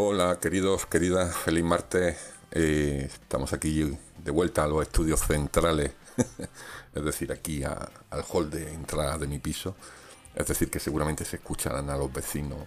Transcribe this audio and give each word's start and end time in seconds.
Hola, 0.00 0.38
queridos, 0.40 0.86
queridas, 0.86 1.34
feliz 1.34 1.64
martes. 1.64 2.16
Eh, 2.52 3.10
estamos 3.12 3.52
aquí 3.52 3.98
de 4.16 4.30
vuelta 4.30 4.62
a 4.62 4.68
los 4.68 4.82
estudios 4.82 5.18
centrales, 5.18 5.90
es 6.94 7.04
decir, 7.04 7.32
aquí 7.32 7.64
al 7.64 8.24
hall 8.30 8.48
de 8.48 8.72
entrada 8.74 9.18
de 9.18 9.26
mi 9.26 9.40
piso. 9.40 9.74
Es 10.36 10.46
decir, 10.46 10.70
que 10.70 10.78
seguramente 10.78 11.24
se 11.24 11.38
escucharán 11.38 11.90
a 11.90 11.96
los 11.96 12.12
vecinos 12.12 12.60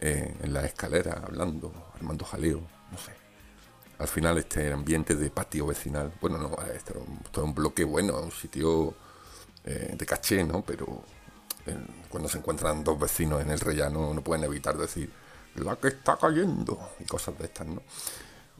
eh, 0.00 0.34
en 0.42 0.54
la 0.54 0.64
escalera 0.64 1.24
hablando, 1.26 1.92
armando 1.94 2.24
jaleo, 2.24 2.62
no 2.90 2.96
sé. 2.96 3.12
Al 3.98 4.08
final 4.08 4.38
este 4.38 4.72
ambiente 4.72 5.14
de 5.14 5.28
patio 5.28 5.66
vecinal, 5.66 6.10
bueno, 6.22 6.38
no, 6.38 6.56
esto, 6.74 6.94
es 7.32 7.38
un 7.38 7.54
bloque 7.54 7.84
bueno, 7.84 8.18
un 8.18 8.32
sitio 8.32 8.94
eh, 9.62 9.94
de 9.94 10.06
caché, 10.06 10.42
¿no? 10.42 10.64
Pero 10.64 11.02
cuando 12.08 12.30
se 12.30 12.38
encuentran 12.38 12.82
dos 12.82 12.98
vecinos 12.98 13.42
en 13.42 13.50
el 13.50 13.60
rellano 13.60 14.14
no 14.14 14.22
pueden 14.22 14.44
evitar 14.44 14.78
decir 14.78 15.25
la 15.64 15.76
que 15.76 15.88
está 15.88 16.16
cayendo 16.16 16.78
y 17.00 17.04
cosas 17.04 17.38
de 17.38 17.44
estas, 17.44 17.66
¿no? 17.66 17.82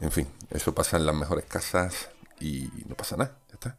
En 0.00 0.11
fin, 0.11 0.28
eso 0.50 0.75
pasa 0.75 0.97
en 0.97 1.06
las 1.06 1.14
mejores 1.14 1.47
casas 1.47 2.11
y 2.41 2.70
no 2.86 2.94
pasa 2.94 3.16
nada, 3.16 3.39
ya 3.48 3.55
está. 3.55 3.77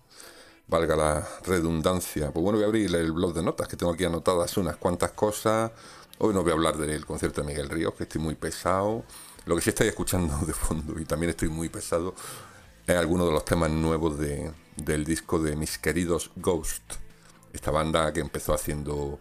Valga 0.67 0.95
la 0.95 1.27
redundancia. 1.45 2.31
Pues 2.31 2.43
bueno, 2.43 2.57
voy 2.57 2.65
a 2.65 2.67
abrir 2.67 2.93
el 2.93 3.11
blog 3.11 3.33
de 3.33 3.43
notas 3.43 3.67
que 3.67 3.77
tengo 3.77 3.93
aquí 3.93 4.03
anotadas 4.03 4.57
unas 4.57 4.77
cuantas 4.77 5.11
cosas. 5.11 5.71
Hoy 6.17 6.33
no 6.33 6.41
voy 6.41 6.51
a 6.51 6.55
hablar 6.55 6.77
del 6.77 7.05
concierto 7.05 7.41
de 7.41 7.47
Miguel 7.47 7.69
Ríos, 7.69 7.93
que 7.93 8.03
estoy 8.03 8.19
muy 8.19 8.35
pesado. 8.35 9.05
Lo 9.45 9.55
que 9.55 9.61
sí 9.61 9.69
estáis 9.69 9.91
escuchando 9.91 10.35
de 10.45 10.53
fondo 10.53 10.99
y 10.99 11.05
también 11.05 11.29
estoy 11.29 11.49
muy 11.49 11.69
pesado 11.69 12.15
es 12.85 12.95
alguno 12.95 13.25
de 13.25 13.33
los 13.33 13.45
temas 13.45 13.69
nuevos 13.69 14.17
de, 14.17 14.51
del 14.75 15.05
disco 15.05 15.39
de 15.39 15.55
mis 15.55 15.77
queridos 15.77 16.31
Ghost. 16.35 16.93
Esta 17.53 17.71
banda 17.71 18.11
que 18.11 18.21
empezó 18.21 18.53
haciendo 18.53 19.19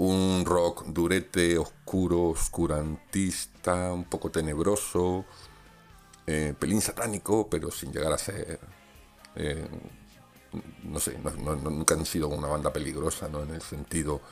un 0.00 0.46
rock 0.46 0.86
durete, 0.86 1.58
oscuro, 1.58 2.30
oscurantista, 2.30 3.92
un 3.92 4.04
poco 4.04 4.30
tenebroso, 4.30 5.26
eh, 6.26 6.54
pelín 6.58 6.80
satánico, 6.80 7.50
pero 7.50 7.70
sin 7.70 7.92
llegar 7.92 8.10
a 8.10 8.16
ser, 8.16 8.58
eh, 9.36 9.68
no 10.84 10.98
sé, 10.98 11.18
nunca 11.18 11.94
han 11.94 12.06
sido 12.06 12.28
una 12.28 12.48
banda 12.48 12.72
peligrosa, 12.72 13.28
¿no? 13.28 13.42
En 13.42 13.50
el 13.50 13.60
sentido 13.60 14.22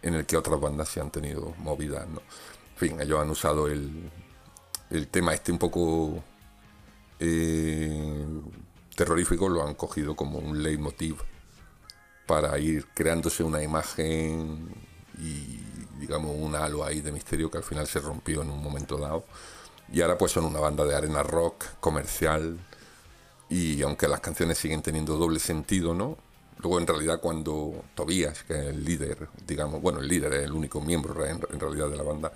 en 0.00 0.14
el 0.14 0.24
que 0.24 0.38
otras 0.38 0.58
bandas 0.58 0.88
se 0.88 1.00
han 1.00 1.10
tenido 1.10 1.54
movidas, 1.58 2.08
¿no? 2.08 2.20
En 2.20 2.76
fin, 2.76 3.00
ellos 3.00 3.20
han 3.20 3.28
usado 3.28 3.68
el, 3.68 4.10
el 4.88 5.08
tema 5.08 5.34
este 5.34 5.52
un 5.52 5.58
poco 5.58 6.24
eh, 7.20 8.26
terrorífico, 8.96 9.50
lo 9.50 9.62
han 9.62 9.74
cogido 9.74 10.16
como 10.16 10.38
un 10.38 10.62
leitmotiv 10.62 11.16
para 12.26 12.58
ir 12.58 12.86
creándose 12.94 13.42
una 13.42 13.62
imagen 13.62 14.88
y 15.18 15.60
digamos 15.98 16.34
un 16.36 16.54
halo 16.54 16.84
ahí 16.84 17.00
de 17.00 17.12
misterio 17.12 17.50
que 17.50 17.58
al 17.58 17.64
final 17.64 17.86
se 17.86 18.00
rompió 18.00 18.42
en 18.42 18.50
un 18.50 18.62
momento 18.62 18.96
dado. 18.96 19.24
Y 19.92 20.00
ahora 20.02 20.18
pues 20.18 20.32
son 20.32 20.44
una 20.44 20.60
banda 20.60 20.84
de 20.84 20.94
arena 20.94 21.22
rock 21.22 21.64
comercial 21.80 22.58
y 23.48 23.82
aunque 23.82 24.06
las 24.08 24.20
canciones 24.20 24.58
siguen 24.58 24.82
teniendo 24.82 25.16
doble 25.16 25.38
sentido, 25.38 25.94
¿no? 25.94 26.18
Luego 26.58 26.78
en 26.78 26.86
realidad 26.86 27.20
cuando 27.20 27.84
Tobias, 27.94 28.42
que 28.42 28.54
es 28.54 28.66
el 28.66 28.84
líder, 28.84 29.28
digamos, 29.46 29.80
bueno, 29.80 30.00
el 30.00 30.08
líder 30.08 30.34
es 30.34 30.44
el 30.44 30.52
único 30.52 30.80
miembro 30.80 31.24
en, 31.24 31.40
realidad 31.40 31.88
de 31.88 31.96
la 31.96 32.02
banda, 32.02 32.32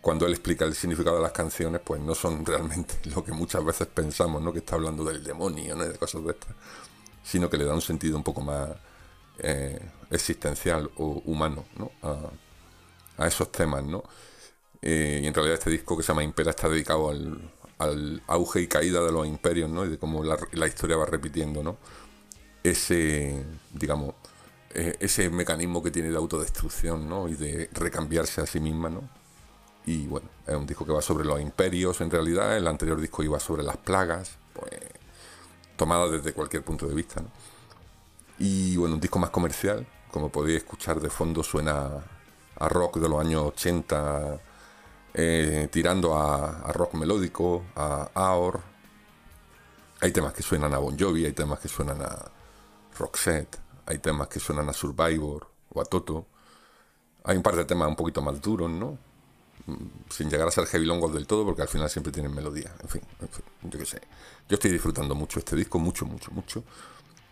cuando 0.00 0.26
él 0.26 0.32
explica 0.32 0.64
el 0.64 0.74
significado 0.74 1.16
de 1.16 1.22
las 1.22 1.32
canciones, 1.32 1.80
pues 1.82 2.00
no 2.00 2.14
son 2.14 2.44
realmente 2.46 2.96
lo 3.14 3.24
que 3.24 3.32
muchas 3.32 3.64
veces 3.64 3.86
pensamos, 3.86 4.42
¿no? 4.42 4.52
Que 4.52 4.58
está 4.58 4.74
hablando 4.74 5.04
del 5.04 5.22
demonio, 5.24 5.76
¿no? 5.76 5.84
De 5.84 5.96
cosas 5.96 6.24
de 6.24 6.32
estas, 6.32 6.54
sino 7.22 7.48
que 7.48 7.56
le 7.56 7.64
da 7.64 7.74
un 7.74 7.80
sentido 7.80 8.16
un 8.16 8.24
poco 8.24 8.40
más 8.42 8.70
eh, 9.38 9.80
existencial 10.10 10.90
o 10.96 11.22
humano 11.24 11.64
¿no? 11.76 11.90
a, 13.18 13.26
esos 13.26 13.50
temas. 13.50 13.84
¿no? 13.84 14.04
Eh, 14.80 15.20
y 15.22 15.26
en 15.26 15.34
realidad 15.34 15.58
este 15.58 15.70
disco 15.70 15.96
que 15.96 16.02
se 16.02 16.08
llama 16.08 16.22
Impera 16.22 16.50
está 16.50 16.68
dedicado 16.68 17.10
al, 17.10 18.22
auge 18.28 18.60
y 18.60 18.66
caída 18.66 19.02
de 19.02 19.12
los 19.12 19.26
imperios 19.26 19.68
¿no? 19.68 19.84
y 19.84 19.90
de 19.90 19.98
cómo 19.98 20.22
la, 20.22 20.66
historia 20.66 20.96
va 20.96 21.04
repitiendo 21.04 21.62
¿no? 21.62 21.76
ese, 22.62 23.44
digamos, 23.72 24.14
eh, 24.70 24.96
ese 25.00 25.28
mecanismo 25.28 25.82
que 25.82 25.90
tiene 25.90 26.10
de 26.10 26.16
autodestrucción 26.16 27.08
¿no? 27.08 27.28
y 27.28 27.34
de 27.34 27.68
recambiarse 27.72 28.40
a 28.40 28.46
sí 28.46 28.60
misma. 28.60 28.88
¿no? 28.88 29.08
Y 29.84 30.06
bueno, 30.06 30.28
es 30.46 30.54
un 30.54 30.66
disco 30.66 30.86
que 30.86 30.92
va 30.92 31.02
sobre 31.02 31.24
los 31.26 31.40
imperios 31.40 32.00
en 32.00 32.10
realidad, 32.10 32.56
el 32.56 32.66
anterior 32.66 33.00
disco 33.00 33.22
iba 33.22 33.38
sobre 33.38 33.62
las 33.62 33.76
plagas, 33.76 34.38
pues 34.54 34.70
tomada 35.76 36.08
desde 36.08 36.32
cualquier 36.32 36.62
punto 36.62 36.86
de 36.86 36.94
vista. 36.94 37.20
¿no? 37.20 37.28
Y 38.38 38.76
bueno, 38.76 38.94
un 38.94 39.00
disco 39.00 39.18
más 39.18 39.30
comercial, 39.30 39.86
como 40.10 40.28
podéis 40.30 40.58
escuchar 40.58 41.00
de 41.00 41.10
fondo 41.10 41.42
suena 41.42 42.04
a 42.56 42.68
rock 42.68 42.98
de 42.98 43.08
los 43.08 43.20
años 43.20 43.42
80, 43.42 44.40
eh, 45.14 45.68
tirando 45.70 46.18
a, 46.18 46.72
rock 46.72 46.94
melódico, 46.94 47.64
a 47.76 48.10
Aor. 48.14 48.60
Hay 50.00 50.12
temas 50.12 50.32
que 50.32 50.42
suenan 50.42 50.74
a 50.74 50.78
Bon 50.78 50.98
Jovi, 50.98 51.24
hay 51.24 51.32
temas 51.32 51.60
que 51.60 51.68
suenan 51.68 52.02
a 52.02 52.30
Roxette, 52.98 53.58
hay 53.86 53.98
temas 53.98 54.28
que 54.28 54.40
suenan 54.40 54.68
a 54.68 54.72
Survivor 54.72 55.46
o 55.70 55.80
a 55.80 55.84
Toto. 55.84 56.26
Hay 57.24 57.36
un 57.36 57.42
par 57.42 57.56
de 57.56 57.64
temas 57.64 57.88
un 57.88 57.96
poquito 57.96 58.20
más 58.20 58.40
duros, 58.40 58.70
¿no? 58.70 58.98
Sin 60.10 60.28
llegar 60.28 60.48
a 60.48 60.50
ser 60.50 60.66
heavy 60.66 60.84
longos 60.84 61.14
del 61.14 61.26
todo, 61.26 61.44
porque 61.44 61.62
al 61.62 61.68
final 61.68 61.88
siempre 61.88 62.12
tienen 62.12 62.34
melodía. 62.34 62.74
En 62.82 62.88
fin, 62.88 63.02
en 63.20 63.28
fin 63.28 63.44
yo 63.62 63.78
qué 63.78 63.86
sé. 63.86 64.00
Yo 64.48 64.56
estoy 64.56 64.72
disfrutando 64.72 65.14
mucho 65.14 65.38
este 65.38 65.56
disco, 65.56 65.78
mucho, 65.78 66.04
mucho, 66.04 66.30
mucho 66.32 66.64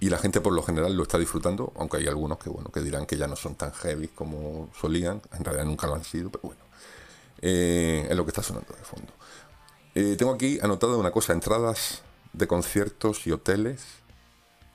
y 0.03 0.11
la 0.11 0.19
gente 0.19 0.41
por 0.41 0.53
lo 0.53 0.65
general 0.65 0.97
lo 0.97 1.05
está 1.05 1.17
disfrutando, 1.17 1.73
aunque 1.77 1.99
hay 1.99 2.09
algunos 2.09 2.37
que 2.39 2.51
bueno 2.51 2.73
que 2.73 2.81
dirán 2.81 3.07
que 3.07 3.17
ya 3.17 3.29
no 3.29 3.37
son 3.37 3.55
tan 3.55 3.73
heavy 3.73 4.09
como 4.09 4.69
solían, 4.77 5.23
en 5.33 5.45
realidad 5.45 5.65
nunca 5.65 5.87
lo 5.87 5.95
han 5.95 6.03
sido, 6.03 6.29
pero 6.29 6.43
bueno, 6.43 6.61
eh, 7.41 8.09
es 8.11 8.17
lo 8.17 8.25
que 8.25 8.31
está 8.31 8.43
sonando 8.43 8.75
de 8.77 8.83
fondo. 8.83 9.13
Eh, 9.95 10.17
tengo 10.19 10.33
aquí 10.33 10.59
anotado 10.61 10.99
una 10.99 11.13
cosa, 11.13 11.33
entradas 11.33 12.03
de 12.33 12.49
conciertos 12.49 13.29
y 13.29 13.31
hoteles 13.31 13.85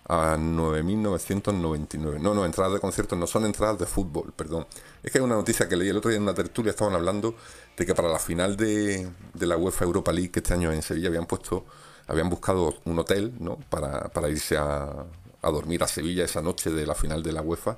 a 0.07 0.37
9.999. 0.37 2.21
No, 2.21 2.33
no, 2.33 2.45
entradas 2.45 2.75
de 2.75 2.79
conciertos 2.79 3.19
no 3.19 3.27
son 3.27 3.43
entradas 3.43 3.79
de 3.79 3.85
fútbol, 3.85 4.31
perdón. 4.33 4.65
Es 5.03 5.11
que 5.11 5.17
hay 5.17 5.25
una 5.25 5.35
noticia 5.35 5.67
que 5.67 5.75
leí 5.75 5.89
el 5.89 5.97
otro 5.97 6.07
día 6.07 6.19
en 6.19 6.23
una 6.23 6.35
tertulia, 6.35 6.69
estaban 6.69 6.93
hablando 6.93 7.35
de 7.75 7.85
que 7.85 7.93
para 7.93 8.07
la 8.07 8.19
final 8.19 8.55
de, 8.55 9.09
de 9.33 9.45
la 9.45 9.57
UEFA 9.57 9.83
Europa 9.83 10.13
League 10.13 10.31
que 10.31 10.39
este 10.39 10.53
año 10.53 10.71
en 10.71 10.81
Sevilla 10.81 11.09
habían 11.09 11.25
puesto 11.25 11.65
habían 12.07 12.29
buscado 12.29 12.75
un 12.85 12.99
hotel 12.99 13.33
¿no? 13.39 13.57
para, 13.69 14.29
irse 14.29 14.57
a, 14.57 15.05
dormir 15.41 15.83
a 15.83 15.87
Sevilla 15.87 16.25
esa 16.25 16.41
noche 16.41 16.71
de 16.71 16.85
la 16.85 16.95
final 16.95 17.23
de 17.23 17.31
la 17.31 17.41
UEFA 17.41 17.77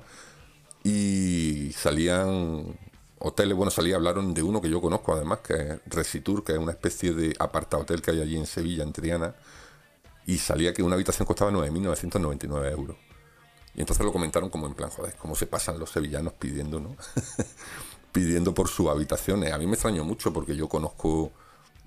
y 0.82 1.72
salían 1.76 2.76
hoteles, 3.18 3.56
bueno, 3.56 3.70
salía, 3.70 3.96
hablaron 3.96 4.34
de 4.34 4.42
uno 4.42 4.60
que 4.60 4.70
yo 4.70 4.80
conozco 4.80 5.14
además, 5.14 5.40
que 5.40 5.54
es 5.54 5.80
Resitur, 5.86 6.42
que 6.42 6.52
es 6.52 6.58
una 6.58 6.72
especie 6.72 7.12
de 7.12 7.36
aparta 7.38 7.76
hotel 7.76 8.02
que 8.02 8.12
hay 8.12 8.22
allí 8.22 8.36
en 8.36 8.46
Sevilla, 8.46 8.82
en 8.82 8.92
Triana, 8.92 9.34
y 10.26 10.38
salía 10.38 10.72
que 10.72 10.82
una 10.82 10.94
habitación 10.94 11.26
costaba 11.26 11.50
9.999 11.50 12.72
euros. 12.72 12.96
Y 13.74 13.80
entonces 13.80 14.04
lo 14.04 14.12
comentaron 14.12 14.50
como 14.50 14.66
en 14.66 14.74
plan, 14.74 14.90
joder, 14.90 15.14
cómo 15.16 15.36
se 15.36 15.46
pasan 15.46 15.78
los 15.78 15.90
sevillanos 15.90 16.32
pidiendo, 16.32 16.80
¿no? 16.80 16.96
pidiendo 18.12 18.54
por 18.54 18.68
sus 18.68 18.88
habitaciones. 18.88 19.52
A 19.52 19.58
mí 19.58 19.66
me 19.66 19.74
extrañó 19.74 20.02
mucho 20.02 20.32
porque 20.32 20.56
yo 20.56 20.68
conozco 20.68 21.30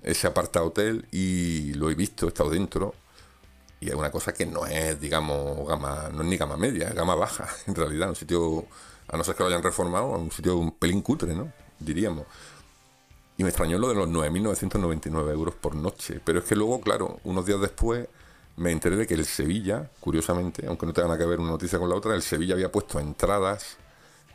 ese 0.04 0.26
aparta 0.26 0.62
hotel 0.62 1.06
y 1.10 1.72
lo 1.74 1.90
he 1.90 1.94
visto, 1.94 2.26
he 2.26 2.28
estado 2.28 2.50
dentro. 2.50 2.94
Y 3.80 3.88
es 3.88 3.94
una 3.94 4.10
cosa 4.10 4.32
que 4.32 4.46
no 4.46 4.66
es, 4.66 5.00
digamos, 5.00 5.66
gama, 5.66 6.10
no 6.12 6.22
es 6.22 6.28
ni 6.28 6.36
gama 6.36 6.56
media, 6.56 6.88
es 6.88 6.94
gama 6.94 7.14
baja, 7.14 7.48
en 7.66 7.74
realidad. 7.74 8.10
Un 8.10 8.16
sitio, 8.16 8.66
a 9.08 9.16
no 9.16 9.24
ser 9.24 9.34
que 9.34 9.42
lo 9.42 9.48
hayan 9.48 9.62
reformado, 9.62 10.10
un 10.10 10.30
sitio 10.30 10.56
un 10.56 10.72
pelín 10.72 11.02
cutre, 11.02 11.34
¿no? 11.34 11.52
Diríamos. 11.78 12.26
Y 13.36 13.42
me 13.42 13.48
extrañó 13.48 13.78
lo 13.78 13.88
de 13.88 13.94
los 13.94 14.08
9.999 14.08 15.32
euros 15.32 15.54
por 15.56 15.74
noche. 15.74 16.20
Pero 16.24 16.38
es 16.38 16.44
que 16.44 16.54
luego, 16.54 16.80
claro, 16.80 17.18
unos 17.24 17.44
días 17.44 17.60
después 17.60 18.06
me 18.56 18.70
enteré 18.70 18.96
de 18.96 19.06
que 19.06 19.14
el 19.14 19.26
Sevilla, 19.26 19.90
curiosamente, 19.98 20.66
aunque 20.66 20.86
no 20.86 20.92
tenga 20.92 21.08
nada 21.08 21.18
que 21.18 21.26
ver 21.26 21.40
una 21.40 21.50
noticia 21.50 21.78
con 21.78 21.88
la 21.88 21.96
otra, 21.96 22.14
el 22.14 22.22
Sevilla 22.22 22.54
había 22.54 22.70
puesto 22.70 23.00
entradas 23.00 23.76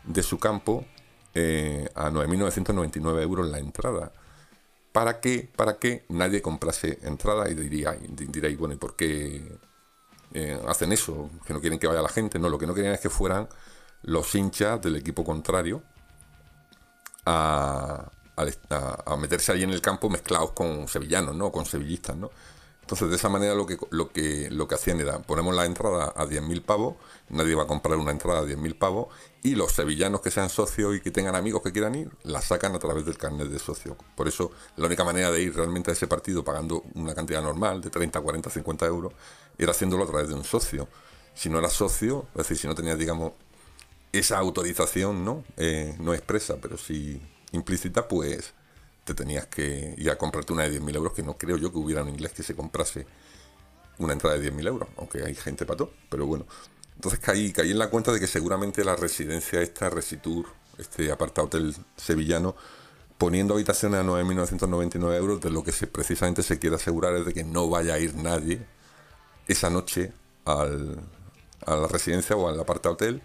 de 0.04 0.22
su 0.22 0.38
campo 0.38 0.86
eh, 1.34 1.90
a 1.96 2.10
9.999 2.10 3.22
euros 3.22 3.48
la 3.48 3.60
entrada 3.60 4.12
para 4.92 5.20
que, 5.20 5.52
para 5.56 5.78
nadie 6.10 6.42
comprase 6.42 7.00
entrada 7.04 7.50
y 7.50 7.54
diría, 7.54 7.98
bueno, 8.56 8.74
¿y 8.74 8.78
por 8.78 8.96
qué 8.96 9.60
eh, 10.34 10.60
hacen 10.68 10.92
eso? 10.92 11.30
Que 11.46 11.54
no 11.54 11.62
quieren 11.62 11.80
que 11.80 11.88
vaya 11.88 12.02
la 12.02 12.10
gente. 12.10 12.40
No, 12.40 12.50
lo 12.50 12.58
que 12.58 12.68
no 12.68 12.74
querían 12.74 12.94
es 12.94 13.00
que 13.00 13.10
fueran 13.10 13.48
los 14.04 14.34
hinchas 14.36 14.82
del 14.82 14.96
equipo 14.96 15.24
contrario 15.24 15.84
a, 17.26 18.10
a, 18.36 19.16
meterse 19.18 19.52
ahí 19.52 19.64
en 19.64 19.72
el 19.72 19.82
campo 19.82 20.10
mezclados 20.10 20.52
con 20.52 20.88
sevillanos, 20.88 21.36
¿no? 21.36 21.52
Con 21.52 21.66
sevillistas, 21.66 22.16
¿no? 22.16 22.32
Entonces, 22.90 23.12
de 23.12 23.18
esa 23.18 23.30
manera 23.30 23.54
lo 23.54 23.68
que, 23.68 23.78
lo 23.92 24.12
que, 24.12 24.50
lo 24.50 24.68
que 24.68 24.74
hacían 24.74 25.00
era, 25.00 25.20
ponemos 25.20 25.54
la 25.54 25.66
entrada 25.66 26.06
a 26.06 26.26
10.000 26.26 26.64
pavos, 26.64 26.96
nadie 27.30 27.54
va 27.54 27.66
a 27.66 27.68
comprar 27.68 28.00
una 28.00 28.10
entrada 28.10 28.40
a 28.40 28.46
10.000 28.46 28.76
pavos, 28.80 29.10
y 29.44 29.54
los 29.54 29.74
sevillanos 29.74 30.22
que 30.22 30.32
sean 30.32 30.50
socios 30.50 30.96
y 30.96 31.00
que 31.00 31.12
tengan 31.12 31.36
amigos 31.36 31.62
que 31.62 31.72
quieran 31.72 31.94
ir, 31.94 32.10
la 32.24 32.42
sacan 32.42 32.74
a 32.74 32.80
través 32.80 33.06
del 33.06 33.16
carnet 33.16 33.48
de 33.48 33.60
socio. 33.60 33.96
Por 34.16 34.28
eso, 34.28 34.50
la 34.76 34.88
única 34.88 35.04
manera 35.04 35.30
de 35.30 35.40
ir 35.40 35.56
realmente 35.56 35.92
a 35.92 35.94
ese 35.94 36.08
partido 36.08 36.44
pagando 36.44 36.84
una 36.96 37.14
cantidad 37.14 37.44
normal 37.44 37.80
de 37.80 37.92
30, 37.92 38.22
40, 38.22 38.50
50 38.50 38.88
euros, 38.88 39.14
era 39.60 39.70
haciéndolo 39.70 40.06
a 40.06 40.08
través 40.08 40.30
de 40.30 40.34
un 40.34 40.44
socio. 40.44 40.88
Si 41.36 41.48
no 41.48 41.60
eras 41.60 41.74
socio, 41.74 42.26
es 42.32 42.38
decir, 42.40 42.58
si 42.58 42.66
no 42.66 42.74
tenías, 42.74 42.98
digamos, 42.98 43.34
esa 44.12 44.40
autorización, 44.40 45.24
¿no? 45.24 45.44
Eh, 45.58 45.96
no 46.00 46.16
expresa, 46.16 46.56
pero 46.60 46.76
sí 46.76 47.22
implícita, 47.52 48.08
pues 48.08 48.56
te 49.10 49.24
tenías 49.24 49.48
que 49.48 49.96
ir 49.98 50.12
a 50.12 50.18
comprarte 50.18 50.54
una 50.54 50.64
de 50.64 50.80
10.000 50.80 50.96
euros, 50.96 51.14
que 51.14 51.24
no 51.24 51.38
creo 51.38 51.58
yo 51.58 51.72
que 51.72 51.80
hubiera 51.80 52.04
un 52.04 52.10
inglés 52.10 52.32
que 52.32 52.44
se 52.44 52.56
comprase 52.56 53.08
una 53.98 54.14
entrada 54.14 54.38
de 54.38 54.54
10.000 54.54 54.68
euros, 54.68 54.90
aunque 54.98 55.24
hay 55.24 55.34
gente 55.34 55.66
todo, 55.66 55.92
pero 56.10 56.28
bueno. 56.28 56.46
Entonces 56.96 57.20
caí, 57.20 57.52
caí 57.52 57.72
en 57.72 57.80
la 57.80 57.90
cuenta 57.90 58.12
de 58.12 58.20
que 58.20 58.28
seguramente 58.28 58.84
la 58.84 58.96
residencia 58.96 59.62
esta, 59.62 59.90
Resitur, 59.90 60.46
este 60.78 61.12
aparta 61.12 61.42
hotel 61.42 61.76
sevillano, 61.98 62.56
poniendo 63.18 63.56
habitaciones 63.56 64.00
a 64.00 64.04
9.999 64.04 65.16
euros, 65.16 65.42
de 65.42 65.50
lo 65.50 65.64
que 65.64 65.72
se, 65.72 65.88
precisamente 65.88 66.44
se 66.44 66.60
quiere 66.60 66.76
asegurar 66.76 67.16
es 67.16 67.26
de 67.26 67.34
que 67.34 67.44
no 67.44 67.68
vaya 67.68 67.96
a 67.96 68.00
ir 68.00 68.16
nadie 68.16 68.62
esa 69.48 69.70
noche 69.70 70.14
al, 70.46 71.00
a 71.66 71.76
la 71.76 71.88
residencia 71.88 72.36
o 72.36 72.48
al 72.48 72.60
aparta 72.60 72.92
hotel 72.92 73.22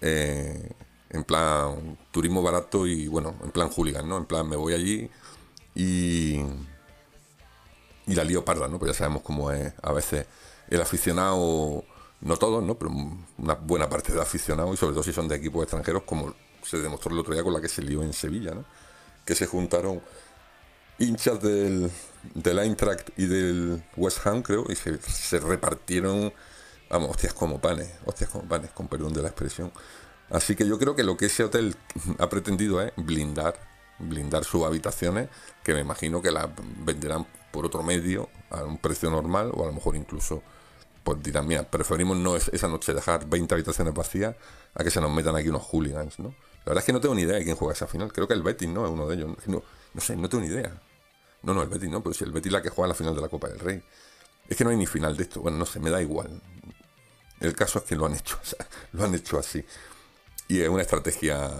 eh, 0.00 0.70
en 1.10 1.24
plan 1.24 1.98
turismo 2.10 2.42
barato 2.42 2.86
y 2.86 3.08
bueno, 3.08 3.34
en 3.42 3.50
plan 3.50 3.70
hooligan, 3.70 4.08
¿no? 4.08 4.18
En 4.18 4.26
plan 4.26 4.48
me 4.48 4.56
voy 4.56 4.74
allí 4.74 5.10
y, 5.74 6.40
y 8.06 8.14
la 8.14 8.24
lío 8.24 8.44
parda, 8.44 8.68
¿no? 8.68 8.78
Pues 8.78 8.92
ya 8.92 8.98
sabemos 8.98 9.22
cómo 9.22 9.50
es 9.50 9.72
a 9.82 9.92
veces 9.92 10.26
el 10.68 10.80
aficionado, 10.80 11.84
no 12.20 12.36
todos, 12.36 12.62
¿no? 12.62 12.76
Pero 12.76 12.90
una 13.38 13.54
buena 13.54 13.88
parte 13.88 14.12
de 14.12 14.20
aficionados 14.20 14.74
y 14.74 14.76
sobre 14.76 14.92
todo 14.92 15.02
si 15.02 15.12
son 15.12 15.28
de 15.28 15.36
equipos 15.36 15.62
extranjeros, 15.62 16.02
como 16.02 16.34
se 16.62 16.78
demostró 16.78 17.12
el 17.12 17.18
otro 17.20 17.32
día 17.32 17.42
con 17.42 17.52
la 17.52 17.60
que 17.60 17.68
se 17.68 17.82
lió 17.82 18.02
en 18.02 18.12
Sevilla, 18.12 18.54
¿no? 18.54 18.64
Que 19.24 19.34
se 19.34 19.46
juntaron 19.46 20.02
hinchas 20.98 21.40
del, 21.40 21.90
del 22.34 22.58
Eintracht 22.58 23.10
y 23.16 23.26
del 23.26 23.82
West 23.96 24.26
Ham, 24.26 24.42
creo, 24.42 24.64
y 24.68 24.74
se, 24.74 24.98
se 25.00 25.38
repartieron, 25.40 26.32
vamos, 26.90 27.10
hostias 27.10 27.32
como 27.32 27.60
panes, 27.60 27.90
hostias 28.04 28.30
como 28.30 28.46
panes, 28.48 28.70
con 28.72 28.88
perdón 28.88 29.12
de 29.14 29.22
la 29.22 29.28
expresión. 29.28 29.72
Así 30.30 30.54
que 30.54 30.66
yo 30.66 30.78
creo 30.78 30.94
que 30.94 31.02
lo 31.02 31.16
que 31.16 31.26
ese 31.26 31.44
hotel 31.44 31.76
ha 32.18 32.28
pretendido 32.28 32.80
es 32.82 32.92
blindar, 32.96 33.54
blindar 33.98 34.44
sus 34.44 34.64
habitaciones, 34.64 35.28
que 35.62 35.74
me 35.74 35.80
imagino 35.80 36.20
que 36.22 36.30
las 36.30 36.48
venderán 36.84 37.26
por 37.50 37.66
otro 37.66 37.82
medio 37.82 38.28
a 38.50 38.62
un 38.64 38.78
precio 38.78 39.10
normal 39.10 39.50
o 39.54 39.64
a 39.64 39.66
lo 39.66 39.72
mejor 39.72 39.96
incluso 39.96 40.42
pues 41.02 41.22
dirán, 41.22 41.46
mira, 41.46 41.62
preferimos 41.62 42.18
no 42.18 42.36
esa 42.36 42.68
noche 42.68 42.92
dejar 42.92 43.26
20 43.26 43.54
habitaciones 43.54 43.94
vacías 43.94 44.36
a 44.74 44.84
que 44.84 44.90
se 44.90 45.00
nos 45.00 45.10
metan 45.10 45.34
aquí 45.34 45.48
unos 45.48 45.62
hooligans, 45.62 46.18
¿no? 46.18 46.34
La 46.68 46.72
verdad 46.72 46.82
es 46.82 46.84
que 46.84 46.92
no 46.92 47.00
tengo 47.00 47.14
ni 47.14 47.22
idea 47.22 47.36
de 47.36 47.44
quién 47.44 47.56
juega 47.56 47.72
esa 47.72 47.86
final. 47.86 48.12
Creo 48.12 48.28
que 48.28 48.34
el 48.34 48.42
Betis, 48.42 48.68
¿no? 48.68 48.84
Es 48.84 48.92
uno 48.92 49.06
de 49.06 49.14
ellos. 49.16 49.30
No, 49.46 49.62
sé, 50.02 50.16
no 50.16 50.28
tengo 50.28 50.44
ni 50.44 50.50
idea. 50.50 50.78
No, 51.42 51.54
no, 51.54 51.62
el 51.62 51.70
Betis 51.70 51.88
no, 51.88 52.02
pero 52.02 52.12
si 52.12 52.24
el 52.24 52.32
Betis 52.32 52.52
la 52.52 52.60
que 52.60 52.68
juega 52.68 52.88
la 52.88 52.94
final 52.94 53.14
de 53.14 53.22
la 53.22 53.28
Copa 53.28 53.48
del 53.48 53.58
Rey. 53.58 53.82
Es 54.46 54.54
que 54.54 54.64
no 54.64 54.70
hay 54.70 54.76
ni 54.76 54.84
final 54.84 55.16
de 55.16 55.22
esto. 55.22 55.40
Bueno, 55.40 55.56
no 55.56 55.64
sé, 55.64 55.80
me 55.80 55.88
da 55.88 56.02
igual. 56.02 56.42
El 57.40 57.56
caso 57.56 57.78
es 57.78 57.86
que 57.86 57.96
lo 57.96 58.04
han 58.04 58.14
hecho, 58.14 58.38
lo 58.92 59.04
han 59.04 59.14
hecho 59.14 59.38
así. 59.38 59.64
Y 60.48 60.60
es 60.60 60.68
una 60.68 60.82
estrategia, 60.82 61.50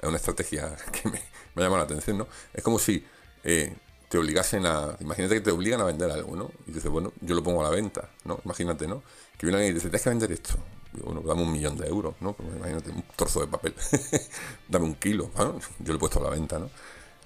es 0.00 0.08
una 0.08 0.16
estrategia 0.16 0.76
que 0.92 1.08
me, 1.08 1.20
me 1.54 1.62
llama 1.62 1.78
la 1.78 1.84
atención, 1.84 2.18
¿no? 2.18 2.28
Es 2.52 2.62
como 2.62 2.78
si 2.78 3.04
eh, 3.44 3.74
te 4.08 4.18
obligasen 4.18 4.66
a, 4.66 4.96
imagínate 5.00 5.34
que 5.36 5.40
te 5.40 5.50
obligan 5.50 5.80
a 5.80 5.84
vender 5.84 6.10
algo, 6.10 6.36
¿no? 6.36 6.50
Y 6.66 6.72
dices, 6.72 6.90
bueno, 6.90 7.12
yo 7.20 7.34
lo 7.34 7.42
pongo 7.42 7.60
a 7.60 7.64
la 7.64 7.70
venta, 7.70 8.08
¿no? 8.24 8.40
Imagínate, 8.44 8.86
¿no? 8.86 9.02
Que 9.38 9.46
viene 9.46 9.58
alguien 9.58 9.72
y 9.72 9.74
dice, 9.74 9.88
tienes 9.88 10.02
que 10.02 10.10
vender 10.10 10.32
esto. 10.32 10.54
Y 10.94 11.00
bueno, 11.00 11.22
dame 11.22 11.42
un 11.42 11.52
millón 11.52 11.76
de 11.76 11.88
euros, 11.88 12.14
¿no? 12.20 12.34
Pues 12.34 12.48
imagínate, 12.56 12.90
un 12.90 13.04
trozo 13.16 13.40
de 13.40 13.48
papel. 13.48 13.74
dame 14.68 14.84
un 14.84 14.94
kilo, 14.94 15.30
¿no? 15.36 15.58
Yo 15.80 15.92
lo 15.92 15.96
he 15.96 15.98
puesto 15.98 16.20
a 16.20 16.24
la 16.24 16.30
venta, 16.30 16.58
¿no? 16.58 16.70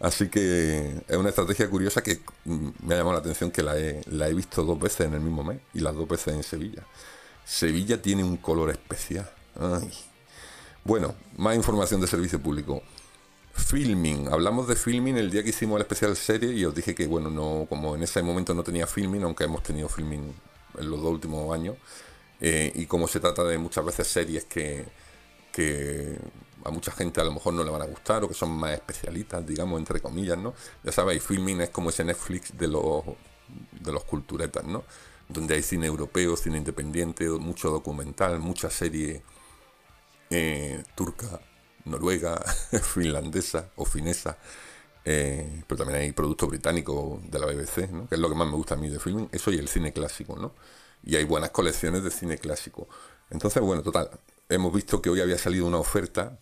Así 0.01 0.29
que 0.29 1.03
es 1.07 1.17
una 1.17 1.29
estrategia 1.29 1.69
curiosa 1.69 2.03
que 2.03 2.21
mm, 2.47 2.69
me 2.87 2.95
ha 2.95 2.99
llamado 2.99 3.15
la 3.15 3.21
atención 3.21 3.51
que 3.51 3.63
la 3.63 3.79
he, 3.79 4.01
la 4.07 4.29
he 4.29 4.35
visto 4.35 4.65
dos 4.65 4.79
veces 4.81 5.07
en 5.07 5.15
el 5.15 5.21
mismo 5.21 5.45
mes 5.45 5.61
y 5.75 5.81
las 5.81 5.95
dos 5.95 6.09
veces 6.09 6.35
en 6.35 6.43
Sevilla. 6.43 6.87
Sevilla 7.45 8.01
tiene 8.01 8.25
un 8.25 8.39
color 8.39 8.71
especial. 8.71 9.31
Ay, 9.59 9.93
bueno, 10.85 11.15
más 11.37 11.57
información 11.57 12.01
de 12.01 12.07
servicio 12.07 12.41
público. 12.41 12.83
Filming, 13.53 14.29
hablamos 14.33 14.69
de 14.69 14.77
filming 14.77 15.17
el 15.17 15.31
día 15.31 15.43
que 15.43 15.51
hicimos 15.51 15.77
el 15.77 15.83
especial 15.83 16.17
serie 16.17 16.53
y 16.53 16.65
os 16.65 16.75
dije 16.75 16.95
que 16.95 17.07
bueno, 17.07 17.31
no, 17.31 17.67
como 17.69 17.95
en 17.95 18.03
ese 18.03 18.23
momento 18.23 18.55
no 18.55 18.63
tenía 18.63 18.87
filming, 18.87 19.23
aunque 19.25 19.45
hemos 19.45 19.63
tenido 19.63 19.89
filming 19.89 20.33
en 20.79 20.91
los 20.91 21.03
dos 21.03 21.11
últimos 21.13 21.53
años, 21.53 21.77
eh, 22.41 22.73
y 22.75 22.87
como 22.87 23.07
se 23.07 23.21
trata 23.21 23.45
de 23.45 23.59
muchas 23.59 23.85
veces 23.85 24.07
series 24.07 24.45
que, 24.45 24.87
que 25.53 26.17
a 26.65 26.71
mucha 26.71 26.93
gente 26.93 27.21
a 27.21 27.25
lo 27.25 27.33
mejor 27.33 27.55
no 27.55 27.65
le 27.65 27.71
van 27.71 27.83
a 27.83 27.87
gustar 27.87 28.25
o 28.25 28.29
que 28.29 28.35
son 28.35 28.51
más 28.51 28.73
especialistas, 28.73 29.47
digamos, 29.47 29.79
entre 29.79 30.01
comillas, 30.01 30.39
¿no? 30.39 30.55
Ya 30.83 30.93
sabéis, 30.93 31.23
filming 31.23 31.61
es 31.61 31.71
como 31.71 31.91
ese 31.91 32.05
Netflix 32.05 32.57
de 32.57 32.69
los, 32.69 33.05
de 33.81 33.93
los 33.93 34.05
culturetas, 34.05 34.65
¿no? 34.65 34.85
Donde 35.29 35.55
hay 35.55 35.63
cine 35.63 35.87
europeo, 35.87 36.37
cine 36.37 36.59
independiente, 36.59 37.29
mucho 37.29 37.71
documental, 37.71 38.41
mucha 38.41 38.71
serie 38.71 39.23
eh, 40.31 40.83
turca, 40.95 41.41
noruega, 41.85 42.41
finlandesa 42.83 43.71
o 43.77 43.85
finesa, 43.85 44.39
eh, 45.05 45.65
pero 45.67 45.79
también 45.79 46.01
hay 46.01 46.13
productos 46.13 46.49
británicos 46.49 47.21
de 47.31 47.39
la 47.39 47.47
BBC, 47.47 48.09
que 48.09 48.15
es 48.15 48.19
lo 48.19 48.29
que 48.29 48.35
más 48.35 48.49
me 48.49 48.55
gusta 48.55 48.75
a 48.75 48.79
mí 48.79 48.89
de 48.89 49.01
filming, 49.01 49.29
eso 49.33 49.51
y 49.51 49.59
el 49.59 49.69
cine 49.69 49.93
clásico, 49.93 50.37
¿no? 50.37 50.55
Y 51.03 51.17
hay 51.17 51.25
buenas 51.25 51.51
colecciones 51.51 52.05
de 52.05 52.11
cine 52.11 52.39
clásico. 52.39 52.89
Entonces, 53.31 53.63
bueno, 53.63 53.83
total, 53.83 54.11
hemos 54.49 54.73
visto 54.75 55.01
que 55.03 55.11
hoy 55.11 55.21
había 55.21 55.39
salido 55.39 55.67
una 55.67 55.79
oferta 55.79 56.39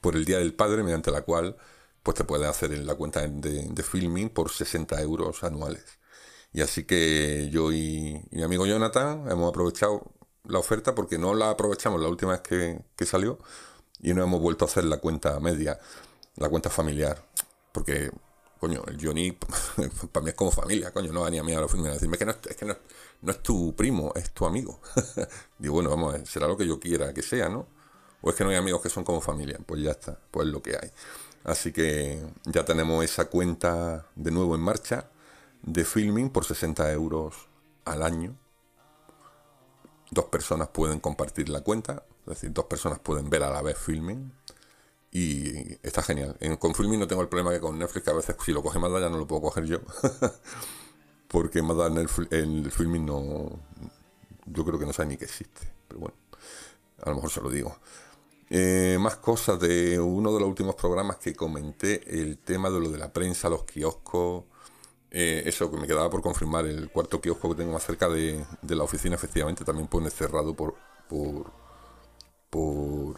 por 0.00 0.16
el 0.16 0.24
Día 0.24 0.38
del 0.38 0.54
Padre, 0.54 0.82
mediante 0.82 1.10
la 1.10 1.22
cual 1.22 1.56
pues 2.02 2.16
te 2.16 2.24
puedes 2.24 2.48
hacer 2.48 2.72
en 2.72 2.86
la 2.86 2.94
cuenta 2.94 3.26
de, 3.26 3.68
de 3.68 3.82
filming 3.82 4.30
por 4.30 4.50
60 4.50 5.00
euros 5.02 5.42
anuales. 5.44 5.98
Y 6.52 6.62
así 6.62 6.84
que 6.84 7.50
yo 7.50 7.72
y 7.72 8.22
mi 8.30 8.42
amigo 8.42 8.66
Jonathan 8.66 9.30
hemos 9.30 9.50
aprovechado 9.50 10.12
la 10.44 10.58
oferta 10.58 10.94
porque 10.94 11.18
no 11.18 11.34
la 11.34 11.50
aprovechamos 11.50 12.00
la 12.00 12.08
última 12.08 12.32
vez 12.32 12.40
que, 12.40 13.06
salió 13.06 13.38
y 14.00 14.14
no 14.14 14.22
hemos 14.22 14.40
vuelto 14.40 14.64
a 14.64 14.68
hacer 14.68 14.84
la 14.84 14.98
cuenta 14.98 15.38
media, 15.40 15.78
la 16.36 16.48
cuenta 16.48 16.70
familiar. 16.70 17.24
Porque, 17.72 18.10
coño, 18.58 18.82
el 18.86 19.04
Johnny 19.04 19.32
para 20.12 20.24
mí 20.24 20.30
es 20.30 20.34
como 20.34 20.50
familia, 20.50 20.92
coño, 20.92 21.12
no 21.12 21.22
va 21.22 21.30
ni 21.30 21.38
a 21.38 21.42
mí 21.42 21.52
a 21.52 21.60
los 21.60 21.70
filmes 21.70 21.90
a 21.90 21.94
decirme 21.94 22.16
que 22.16 22.24
no, 22.24 22.32
es 22.32 22.56
que 22.56 22.64
no, 22.64 22.76
no 23.22 23.32
es 23.32 23.42
tu 23.42 23.74
primo, 23.74 24.12
es 24.14 24.32
tu 24.32 24.46
amigo. 24.46 24.80
Digo, 25.58 25.74
bueno, 25.74 25.90
vamos 25.90 26.16
será 26.28 26.46
lo 26.46 26.56
que 26.56 26.66
yo 26.66 26.80
quiera 26.80 27.12
que 27.12 27.22
sea, 27.22 27.48
¿no? 27.48 27.66
O 28.20 28.30
es 28.30 28.36
que 28.36 28.44
no 28.44 28.50
hay 28.50 28.56
amigos 28.56 28.82
que 28.82 28.88
son 28.88 29.04
como 29.04 29.20
familia, 29.20 29.58
pues 29.64 29.82
ya 29.82 29.92
está, 29.92 30.18
pues 30.30 30.46
es 30.46 30.52
lo 30.52 30.62
que 30.62 30.76
hay. 30.76 30.90
Así 31.44 31.72
que 31.72 32.20
ya 32.44 32.64
tenemos 32.64 33.04
esa 33.04 33.26
cuenta 33.26 34.06
de 34.16 34.30
nuevo 34.30 34.54
en 34.54 34.60
marcha 34.60 35.10
de 35.62 35.84
filming 35.84 36.30
por 36.30 36.44
60 36.44 36.92
euros 36.92 37.48
al 37.84 38.02
año 38.02 38.36
dos 40.10 40.26
personas 40.26 40.68
pueden 40.68 41.00
compartir 41.00 41.48
la 41.48 41.60
cuenta, 41.60 42.04
es 42.22 42.26
decir, 42.26 42.52
dos 42.52 42.66
personas 42.66 42.98
pueden 42.98 43.30
ver 43.30 43.42
a 43.42 43.50
la 43.50 43.62
vez 43.62 43.78
filming 43.78 44.32
y 45.10 45.74
está 45.86 46.02
genial. 46.02 46.36
En, 46.40 46.56
con 46.56 46.74
filming 46.74 47.00
no 47.00 47.06
tengo 47.06 47.22
el 47.22 47.28
problema 47.28 47.52
que 47.52 47.60
con 47.60 47.78
Netflix 47.78 48.04
que 48.04 48.10
a 48.10 48.14
veces 48.14 48.36
si 48.44 48.52
lo 48.52 48.62
coge 48.62 48.78
Mazda 48.78 49.00
ya 49.00 49.10
no 49.10 49.18
lo 49.18 49.26
puedo 49.26 49.42
coger 49.42 49.64
yo, 49.64 49.78
porque 51.28 51.62
Mazda 51.62 51.86
en 51.88 51.98
el, 51.98 52.08
el 52.30 52.70
filming 52.70 53.06
no, 53.06 53.50
yo 54.46 54.64
creo 54.64 54.78
que 54.78 54.86
no 54.86 54.92
sabe 54.92 55.10
ni 55.10 55.16
que 55.16 55.24
existe, 55.24 55.72
pero 55.88 56.00
bueno, 56.00 56.16
a 57.02 57.10
lo 57.10 57.16
mejor 57.16 57.30
se 57.30 57.40
lo 57.40 57.50
digo. 57.50 57.76
Eh, 58.50 58.96
más 58.98 59.16
cosas 59.16 59.60
de 59.60 60.00
uno 60.00 60.32
de 60.32 60.40
los 60.40 60.48
últimos 60.48 60.74
programas 60.74 61.18
que 61.18 61.34
comenté, 61.34 62.20
el 62.20 62.38
tema 62.38 62.70
de 62.70 62.80
lo 62.80 62.88
de 62.88 62.96
la 62.96 63.12
prensa, 63.12 63.50
los 63.50 63.64
kioscos, 63.64 64.44
eh, 65.10 65.42
eso 65.46 65.70
que 65.70 65.78
me 65.78 65.86
quedaba 65.86 66.10
por 66.10 66.20
confirmar, 66.20 66.66
el 66.66 66.90
cuarto 66.90 67.20
kiosco 67.20 67.50
que 67.50 67.56
tengo 67.56 67.72
más 67.72 67.84
cerca 67.84 68.08
de, 68.08 68.44
la 68.62 68.82
oficina 68.82 69.14
efectivamente 69.14 69.64
también 69.64 69.88
pone 69.88 70.10
cerrado 70.10 70.54
por, 70.54 70.74
por, 71.08 71.50
por 72.50 73.16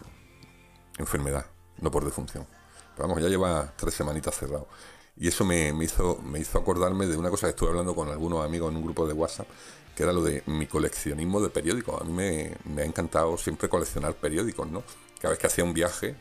enfermedad, 0.99 1.47
no 1.79 1.91
por 1.91 2.05
defunción. 2.05 2.47
Pero 2.95 3.09
vamos, 3.09 3.23
ya 3.23 3.29
lleva 3.29 3.73
tres 3.77 3.95
semanitas 3.95 4.37
cerrado. 4.37 4.69
Y 5.17 5.29
eso 5.29 5.45
me, 5.45 5.71
hizo, 5.83 6.19
me 6.23 6.39
hizo 6.39 6.59
acordarme 6.59 7.07
de 7.07 7.17
una 7.17 7.29
cosa 7.29 7.47
que 7.47 7.51
estuve 7.51 7.71
hablando 7.71 7.95
con 7.95 8.09
algunos 8.09 8.45
amigos 8.45 8.71
en 8.71 8.77
un 8.77 8.85
grupo 8.85 9.07
de 9.07 9.13
WhatsApp, 9.13 9.49
que 9.97 10.05
era 10.05 10.13
lo 10.13 10.23
de 10.23 10.43
mi 10.47 10.67
coleccionismo 10.67 11.41
de 11.41 11.51
periódicos. 11.51 12.01
A 12.01 12.05
mí 12.05 12.13
me, 12.13 12.57
me 12.65 12.83
ha 12.83 12.85
encantado 12.85 13.37
siempre 13.37 13.69
coleccionar 13.69 14.15
periódicos, 14.15 14.71
¿no? 14.71 14.85
Cada 15.21 15.31
vez 15.33 15.39
que 15.39 15.49
hacía 15.49 15.65
un 15.65 15.75
viaje, 15.75 16.17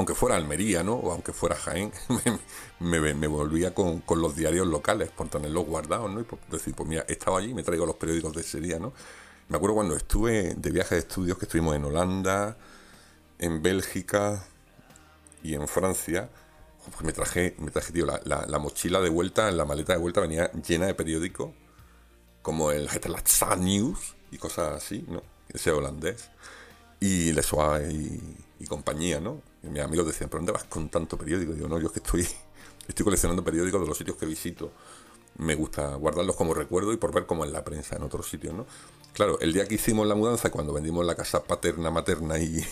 aunque 0.00 0.14
fuera 0.14 0.36
Almería, 0.36 0.82
¿no? 0.82 0.94
O 0.94 1.12
aunque 1.12 1.34
fuera 1.34 1.54
Jaén, 1.54 1.92
me, 2.80 3.26
volvía 3.26 3.74
con, 3.74 4.02
los 4.16 4.34
diarios 4.34 4.66
locales 4.66 5.10
por 5.10 5.28
tenerlos 5.28 5.66
guardados, 5.66 6.10
¿no? 6.10 6.20
Y 6.20 6.24
por 6.24 6.38
decir, 6.50 6.74
pues 6.74 6.88
mira, 6.88 7.04
he 7.06 7.12
estado 7.12 7.36
allí 7.36 7.50
y 7.50 7.54
me 7.54 7.62
traigo 7.62 7.84
los 7.84 7.96
periódicos 7.96 8.32
de 8.32 8.40
ese 8.40 8.60
día, 8.60 8.78
¿no? 8.78 8.94
Me 9.48 9.58
acuerdo 9.58 9.74
cuando 9.74 9.94
estuve 9.94 10.54
de 10.54 10.70
viaje 10.70 10.94
de 10.94 11.02
estudios 11.02 11.36
que 11.36 11.44
estuvimos 11.44 11.76
en 11.76 11.84
Holanda, 11.84 12.56
en 13.38 13.62
Bélgica 13.62 14.42
y 15.42 15.52
en 15.54 15.68
Francia. 15.68 16.30
Pues 16.82 17.02
me 17.02 17.12
traje, 17.12 17.54
me 17.58 17.70
traje, 17.70 17.92
tío, 17.92 18.06
la, 18.06 18.58
mochila 18.58 19.00
de 19.00 19.10
vuelta, 19.10 19.50
la 19.50 19.66
maleta 19.66 19.92
de 19.92 19.98
vuelta 19.98 20.22
venía 20.22 20.50
llena 20.52 20.86
de 20.86 20.94
periódicos, 20.94 21.50
como 22.40 22.70
el 22.70 22.88
Hetelatza 22.88 23.54
News 23.56 24.16
y 24.30 24.38
cosas 24.38 24.82
así, 24.82 25.04
¿no? 25.08 25.22
Ese 25.50 25.70
holandés. 25.72 26.30
Y 27.00 27.32
Le 27.32 27.42
y 28.60 28.66
compañía, 28.66 29.20
¿no? 29.20 29.49
Y 29.62 29.68
mis 29.68 29.82
amigos 29.82 30.06
decían, 30.06 30.30
¿pero 30.30 30.40
dónde 30.40 30.52
vas 30.52 30.64
con 30.64 30.88
tanto 30.88 31.18
periódico? 31.18 31.52
Digo, 31.52 31.68
no, 31.68 31.78
yo 31.78 31.88
es 31.88 31.92
que 31.92 32.00
estoy, 32.00 32.26
estoy 32.88 33.04
coleccionando 33.04 33.44
periódicos 33.44 33.80
de 33.80 33.86
los 33.86 33.96
sitios 33.96 34.16
que 34.16 34.26
visito. 34.26 34.72
Me 35.38 35.54
gusta 35.54 35.94
guardarlos 35.94 36.36
como 36.36 36.54
recuerdo 36.54 36.92
y 36.92 36.96
por 36.96 37.12
ver 37.14 37.26
cómo 37.26 37.44
es 37.44 37.50
la 37.50 37.64
prensa 37.64 37.96
en 37.96 38.02
otros 38.02 38.28
sitios, 38.28 38.54
¿no? 38.54 38.66
Claro, 39.12 39.38
el 39.40 39.52
día 39.52 39.66
que 39.66 39.74
hicimos 39.74 40.06
la 40.06 40.14
mudanza, 40.14 40.50
cuando 40.50 40.72
vendimos 40.72 41.04
la 41.04 41.14
casa 41.14 41.42
paterna, 41.42 41.90
materna 41.90 42.38
y, 42.38 42.64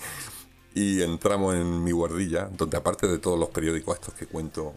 y 0.74 1.02
entramos 1.02 1.54
en 1.54 1.84
mi 1.84 1.92
guardilla, 1.92 2.50
donde 2.52 2.76
aparte 2.76 3.06
de 3.06 3.18
todos 3.18 3.38
los 3.38 3.50
periódicos 3.50 3.94
estos 3.94 4.14
que 4.14 4.26
cuento, 4.26 4.74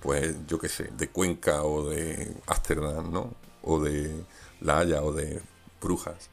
pues 0.00 0.36
yo 0.46 0.58
qué 0.58 0.68
sé, 0.68 0.90
de 0.96 1.08
Cuenca 1.08 1.62
o 1.62 1.88
de 1.88 2.34
Ámsterdam, 2.46 3.12
¿no? 3.12 3.34
O 3.62 3.80
de 3.80 4.24
La 4.60 4.78
Haya 4.78 5.02
o 5.02 5.12
de 5.12 5.42
Brujas. 5.80 6.30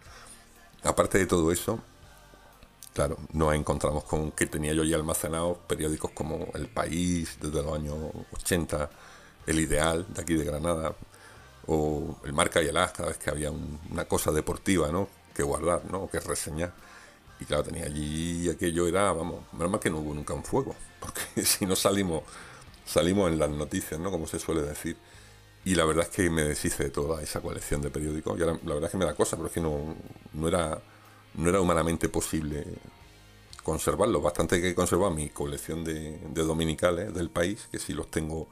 Aparte 0.84 1.18
de 1.18 1.26
todo 1.26 1.52
eso, 1.52 1.80
claro, 2.94 3.18
nos 3.34 3.54
encontramos 3.54 4.04
con 4.04 4.32
que 4.32 4.46
tenía 4.46 4.74
yo 4.74 4.84
ya 4.84 4.96
almacenados 4.96 5.58
periódicos 5.68 6.12
como 6.12 6.48
El 6.54 6.68
País 6.68 7.38
desde 7.42 7.64
los 7.64 7.76
años 7.76 7.98
80, 8.34 8.90
El 9.48 9.60
Ideal 9.60 10.06
de 10.14 10.22
aquí 10.22 10.36
de 10.36 10.46
Granada, 10.46 10.96
o 11.68 12.18
El 12.24 12.34
Marca 12.34 12.62
y 12.62 12.68
el 12.68 12.78
As, 12.78 12.92
cada 12.92 13.10
vez 13.10 13.18
que 13.18 13.30
había 13.30 13.52
una 13.52 14.06
cosa 14.06 14.32
deportiva, 14.32 14.92
¿no? 14.92 15.08
Que 15.34 15.44
guardar, 15.44 15.86
¿no? 15.86 16.10
Que 16.10 16.20
reseñar. 16.20 16.74
Y 17.40 17.46
claro, 17.46 17.64
tenía 17.64 17.86
allí 17.86 18.50
aquello 18.50 18.88
era, 18.88 19.12
vamos, 19.12 19.44
menos 19.54 19.72
mal 19.72 19.80
que 19.80 19.90
no 19.90 20.00
hubo 20.00 20.14
nunca 20.14 20.34
un 20.34 20.44
fuego, 20.44 20.76
porque 21.00 21.46
si 21.46 21.66
no 21.66 21.76
salimos, 21.76 22.24
salimos 22.86 23.32
en 23.32 23.40
las 23.40 23.50
noticias, 23.50 24.00
¿no? 24.00 24.12
Como 24.12 24.28
se 24.28 24.40
suele 24.40 24.62
decir. 24.62 24.98
Y 25.66 25.76
la 25.76 25.86
verdad 25.86 26.06
es 26.10 26.10
que 26.10 26.30
me 26.30 26.44
deshice 26.44 26.84
de 26.84 26.90
toda 26.90 27.22
esa 27.22 27.40
colección 27.42 27.82
de 27.82 27.90
periódicos. 27.90 28.38
Y 28.38 28.42
la 28.42 28.54
verdad 28.54 28.86
es 28.86 28.92
que 28.92 28.98
me 28.98 29.06
da 29.06 29.16
cosa, 29.16 29.38
pero 29.38 29.48
es 29.48 29.54
que 29.54 29.62
no, 29.62 29.96
no, 30.34 30.48
era, 30.50 30.82
no 31.36 31.50
era 31.50 31.62
humanamente 31.62 32.10
posible 32.10 32.66
conservarlo. 33.63 34.22
Bastante 34.22 34.62
que 34.62 34.75
conservar 34.75 35.12
mi 35.12 35.30
colección 35.30 35.84
de, 35.84 36.20
dominicales 36.34 37.13
del 37.13 37.30
país, 37.30 37.68
que 37.72 37.80
sí 37.80 37.94
los 37.94 38.10
tengo 38.10 38.48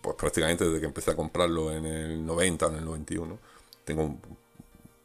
pues 0.00 0.16
prácticamente 0.16 0.64
desde 0.64 0.80
que 0.80 0.86
empecé 0.86 1.12
a 1.12 1.16
comprarlo 1.16 1.72
en 1.72 1.86
el 1.86 2.26
90 2.26 2.66
o 2.66 2.70
en 2.70 2.76
el 2.76 2.84
91. 2.84 3.38
Tengo 3.84 4.16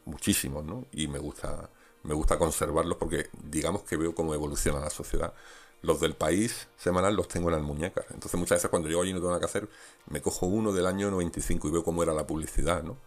muchísimos, 0.06 0.66
¿no? 0.66 0.86
Y 0.92 1.08
me 1.08 1.20
gusta 1.20 1.70
me 2.04 2.14
gusta 2.14 2.38
conservarlos 2.38 2.98
porque 2.98 3.30
digamos 3.34 3.84
que 3.84 3.98
veo 3.98 4.16
cómo 4.16 4.34
evoluciona 4.34 4.80
la 4.80 4.90
sociedad. 4.90 5.34
Los 5.82 6.00
del 6.00 6.16
país 6.16 6.68
semanal 6.78 7.16
los 7.16 7.28
tengo 7.28 7.50
en 7.50 7.56
las 7.56 7.64
muñecas. 7.64 8.06
Entonces 8.12 8.40
muchas 8.40 8.58
veces 8.58 8.70
cuando 8.70 8.88
llego 8.88 9.02
allí 9.02 9.14
no 9.14 9.20
tengo 9.20 9.30
nada 9.30 9.40
que 9.40 9.46
hacer, 9.46 9.70
me 10.08 10.22
cojo 10.22 10.46
uno 10.46 10.72
del 10.72 10.88
año 10.88 11.12
95 11.12 11.68
y 11.68 11.72
veo 11.72 11.84
cómo 11.84 12.04
era 12.04 12.14
la 12.14 12.26
publicidad, 12.26 12.82
¿no? 12.84 12.98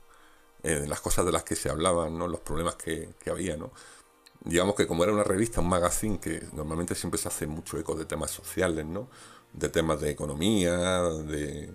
Eh, 0.63 0.85
las 0.87 1.01
cosas 1.01 1.25
de 1.25 1.33
las 1.33 1.43
que 1.43 1.57
se 1.57 1.71
hablaban, 1.71 2.19
¿no? 2.19 2.29
Los 2.29 2.41
problemas 2.41 2.77
que, 2.77 3.09
que 3.25 3.31
había, 3.31 3.57
¿no? 3.57 3.73
Digamos 4.45 4.75
que 4.75 4.87
como 4.87 5.05
era 5.05 5.13
una 5.13 5.25
revista, 5.25 5.61
un 5.61 5.69
magazine 5.69 6.19
que 6.19 6.43
normalmente 6.53 6.95
siempre 6.95 7.19
se 7.19 7.29
hace 7.29 7.47
mucho 7.47 7.79
eco 7.79 7.95
de 7.95 8.07
temas 8.07 8.31
sociales, 8.31 8.87
¿no? 8.87 9.09
De 9.53 9.69
temas 9.69 10.01
de 10.01 10.11
economía, 10.11 11.03
de 11.03 11.75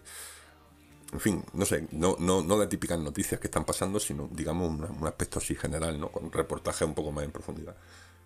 en 1.16 1.20
fin, 1.20 1.46
no 1.54 1.66
sé, 1.66 1.88
no, 1.92 2.18
no, 2.20 2.42
no 2.42 2.60
de 2.60 2.68
típicas 2.68 3.00
noticias 3.00 3.40
que 3.40 3.48
están 3.48 3.64
pasando, 3.64 4.00
sino, 4.00 4.28
digamos, 4.32 4.70
un, 4.70 5.08
aspecto 5.08 5.40
así 5.40 5.56
general, 5.56 6.00
¿no? 6.00 6.10
Con 6.10 6.32
reportaje 6.32 6.84
un 6.84 6.94
poco 6.94 7.12
más 7.12 7.24
en 7.24 7.32
profundidad. 7.32 7.76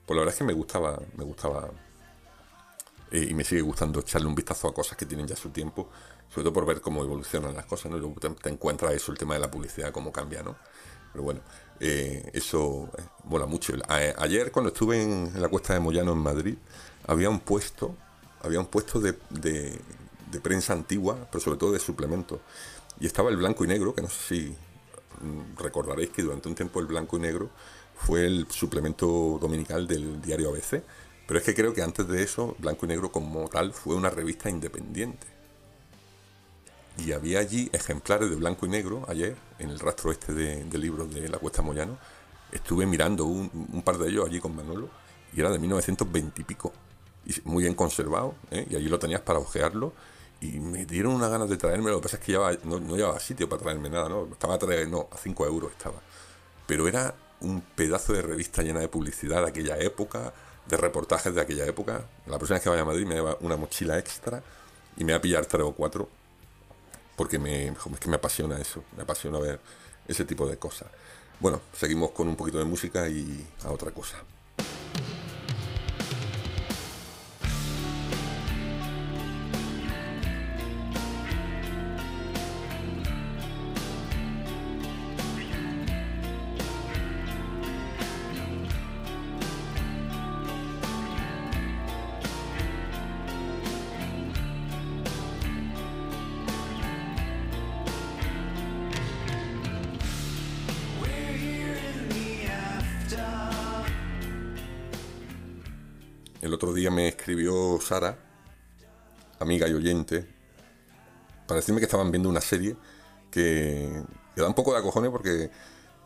Pues 0.05 0.15
la 0.15 0.21
verdad 0.21 0.33
es 0.33 0.39
que 0.39 0.43
me 0.43 0.53
gustaba, 0.53 0.99
me 1.15 1.23
gustaba 1.23 1.69
y 3.11 3.33
me 3.33 3.43
sigue 3.43 3.61
gustando 3.61 3.99
echarle 3.99 4.27
un 4.27 4.35
vistazo 4.35 4.67
a 4.67 4.73
cosas 4.73 4.97
que 4.97 5.05
tienen 5.05 5.27
ya 5.27 5.35
su 5.35 5.49
tiempo, 5.49 5.89
sobre 6.29 6.45
todo 6.45 6.53
por 6.53 6.65
ver 6.65 6.81
cómo 6.81 7.03
evolucionan 7.03 7.55
las 7.55 7.65
cosas, 7.65 7.91
¿no? 7.91 7.97
Luego 7.97 8.15
te, 8.19 8.49
encuentras 8.49 8.93
eso, 8.93 9.11
el 9.11 9.17
tema 9.17 9.35
de 9.35 9.41
la 9.41 9.51
publicidad, 9.51 9.91
cómo 9.91 10.11
cambia, 10.11 10.41
¿no? 10.41 10.55
Pero 11.11 11.23
bueno, 11.23 11.41
eh, 11.79 12.29
eso 12.33 12.89
eh, 12.97 13.01
mola 13.25 13.45
mucho. 13.45 13.73
ayer 14.17 14.51
cuando 14.51 14.69
estuve 14.69 15.01
en, 15.01 15.41
la 15.41 15.47
cuesta 15.47 15.73
de 15.73 15.79
Moyano 15.79 16.11
en 16.11 16.17
Madrid, 16.19 16.55
había 17.07 17.29
un 17.29 17.39
puesto, 17.39 17.95
había 18.41 18.59
un 18.59 18.67
puesto 18.67 18.99
de, 18.99 19.17
de, 19.29 19.79
prensa 20.41 20.73
antigua, 20.73 21.27
pero 21.31 21.43
sobre 21.43 21.57
todo 21.57 21.71
de 21.71 21.79
suplementos. 21.79 22.39
Y 22.99 23.05
estaba 23.05 23.29
el 23.29 23.37
blanco 23.37 23.63
y 23.63 23.67
negro, 23.67 23.93
que 23.93 24.01
no 24.01 24.09
sé 24.09 24.35
si 24.35 24.55
mm, 25.21 25.57
recordaréis 25.57 26.09
que 26.09 26.21
durante 26.21 26.49
un 26.49 26.55
tiempo 26.55 26.79
el 26.79 26.85
blanco 26.85 27.17
y 27.17 27.21
negro 27.21 27.49
fue 27.95 28.25
el 28.25 28.47
suplemento 28.49 29.37
dominical 29.41 29.87
del 29.87 30.21
diario 30.21 30.49
ABC. 30.49 30.83
Pero 31.29 31.37
es 31.37 31.45
que 31.45 31.53
creo 31.53 31.75
que 31.75 31.83
antes 31.83 32.07
de 32.07 32.23
eso, 32.23 32.55
Blanco 32.57 32.87
y 32.87 32.89
Negro 32.89 33.11
como 33.11 33.47
tal 33.49 33.71
fue 33.71 33.95
una 33.95 34.09
revista 34.09 34.49
independiente. 34.49 35.27
Y 36.99 37.13
había 37.13 37.39
allí 37.39 37.69
ejemplares 37.71 38.29
de 38.29 38.35
Blanco 38.35 38.65
y 38.65 38.69
Negro 38.69 39.05
ayer, 39.07 39.35
en 39.57 39.69
el 39.69 39.79
rastro 39.79 40.11
este 40.11 40.33
de, 40.33 40.77
libros 40.77 41.13
de 41.13 41.29
la 41.29 41.37
Cuesta 41.37 41.61
Moyano. 41.61 41.97
Estuve 42.51 42.85
mirando 42.85 43.25
un, 43.25 43.81
par 43.83 43.97
de 43.97 44.09
ellos 44.09 44.25
allí 44.27 44.39
con 44.39 44.55
Manolo 44.55 44.89
y 45.33 45.39
era 45.39 45.49
de 45.49 45.59
1920 45.59 46.41
y 46.41 46.43
pico. 46.43 46.73
Y 47.25 47.35
muy 47.45 47.63
bien 47.63 47.75
conservado, 47.75 48.35
¿eh? 48.51 48.65
y 48.69 48.75
allí 48.75 48.89
lo 48.89 48.99
tenías 48.99 49.21
para 49.21 49.39
ojearlo 49.39 49.93
y 50.41 50.59
me 50.59 50.85
dieron 50.85 51.13
unas 51.13 51.29
ganas 51.29 51.49
de 51.49 51.57
traerme, 51.57 51.91
lo 51.91 51.97
que 51.97 52.03
pasa 52.03 52.17
es 52.17 52.23
que 52.23 52.33
no, 52.63 52.79
no, 52.79 52.95
llevaba 52.95 53.19
sitio 53.19 53.47
para 53.47 53.61
traerme 53.61 53.89
nada, 53.89 54.09
¿no? 54.09 54.27
Estaba 54.31 54.55
a 54.55 54.85
no, 54.85 55.07
a 55.11 55.17
5 55.17 55.45
euros 55.45 55.71
estaba. 55.71 56.01
Pero 56.65 56.87
era 56.87 57.13
un 57.41 57.61
pedazo 57.61 58.13
de 58.13 58.21
revista 58.21 58.61
llena 58.61 58.79
de 58.79 58.87
publicidad 58.87 59.43
de 59.43 59.49
aquella 59.49 59.77
época, 59.77 60.33
de 60.67 60.77
reportajes 60.77 61.33
de 61.33 61.41
aquella 61.41 61.65
época. 61.65 62.05
La 62.25 62.37
próxima 62.37 62.55
vez 62.55 62.63
que 62.63 62.69
vaya 62.69 62.81
a 62.81 62.85
Madrid 62.85 63.05
me 63.05 63.15
lleva 63.15 63.37
una 63.41 63.57
mochila 63.57 63.97
extra 63.97 64.41
y 64.97 65.03
me 65.03 65.13
va 65.13 65.19
a 65.19 65.21
pillar 65.21 65.45
tres 65.45 65.63
o 65.63 65.73
cuatro 65.73 66.09
porque 67.19 67.37
me, 67.37 67.67
es 67.67 67.99
que 67.99 68.09
me 68.09 68.15
apasiona 68.15 68.57
eso, 68.61 68.81
me 68.95 69.03
apasiona 69.03 69.39
ver 69.39 69.59
ese 70.07 70.23
tipo 70.23 70.47
de 70.47 70.55
cosas. 70.55 70.87
Bueno, 71.41 71.59
seguimos 71.73 72.11
con 72.11 72.29
un 72.29 72.37
poquito 72.37 72.59
de 72.59 72.63
música 72.63 73.09
y 73.09 73.45
a 73.65 73.71
otra 73.71 73.91
cosa. 73.91 74.15
El 106.49 106.55
otro 106.55 106.73
día 106.73 106.89
me 106.89 107.07
escribió 107.07 107.79
Sara, 107.79 108.17
amiga 109.37 109.67
y 109.67 109.73
oyente, 109.73 110.25
para 111.45 111.59
decirme 111.59 111.79
que 111.79 111.85
estaban 111.85 112.09
viendo 112.09 112.27
una 112.27 112.41
serie 112.41 112.75
que, 113.29 114.01
da 114.35 114.47
un 114.47 114.55
poco 114.55 114.73
de 114.73 114.79
acojones 114.79 115.11
porque 115.11 115.51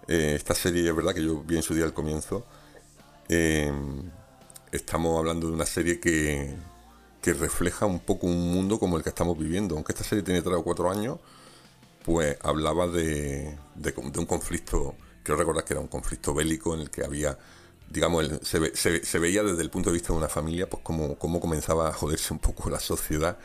eh, 0.09 0.33
esta 0.35 0.53
serie 0.53 0.89
es 0.89 0.93
verdad 0.93 1.13
que 1.13 1.23
yo 1.23 1.41
vi 1.43 1.55
en 1.55 1.63
su 1.63 1.73
día 1.73 1.85
al 1.85 1.93
comienzo. 1.93 2.45
Em, 3.29 4.12
estamos 4.73 5.17
hablando 5.17 5.47
de 5.47 5.53
una 5.53 5.65
serie 5.65 6.01
que, 6.01 6.57
refleja 7.23 7.85
un 7.85 8.01
poco 8.01 8.27
un 8.27 8.53
mundo 8.53 8.79
como 8.79 8.97
el 8.97 9.03
que 9.03 9.09
estamos 9.12 9.39
viviendo. 9.39 9.75
Aunque 9.75 9.93
esta 9.93 10.03
serie 10.03 10.25
tiene 10.25 10.41
3 10.41 10.57
o 10.57 10.63
4 10.65 10.91
años, 10.91 11.19
pues 12.03 12.38
hablaba 12.41 12.88
de 12.88 13.57
un 13.95 14.25
conflicto, 14.25 14.97
quiero 15.23 15.39
recordar 15.39 15.63
que 15.63 15.71
era 15.71 15.79
un 15.79 15.88
conflicto 15.88 16.33
bélico 16.33 16.73
en 16.73 16.81
el 16.81 16.89
que 16.89 17.05
había 17.05 17.39
digamos, 17.93 18.25
se, 18.41 19.19
veía 19.19 19.43
desde 19.43 19.62
el 19.62 19.69
punto 19.69 19.91
de 19.91 19.93
vista 19.93 20.12
de 20.13 20.17
una 20.17 20.27
familia, 20.27 20.67
pues 20.67 20.81
cómo, 20.81 21.15
cómo 21.15 21.39
comenzaba 21.39 21.89
a 21.89 21.93
joderse 21.93 22.33
un 22.33 22.39
poco 22.39 22.71
la 22.71 22.79
sociedad 22.79 23.38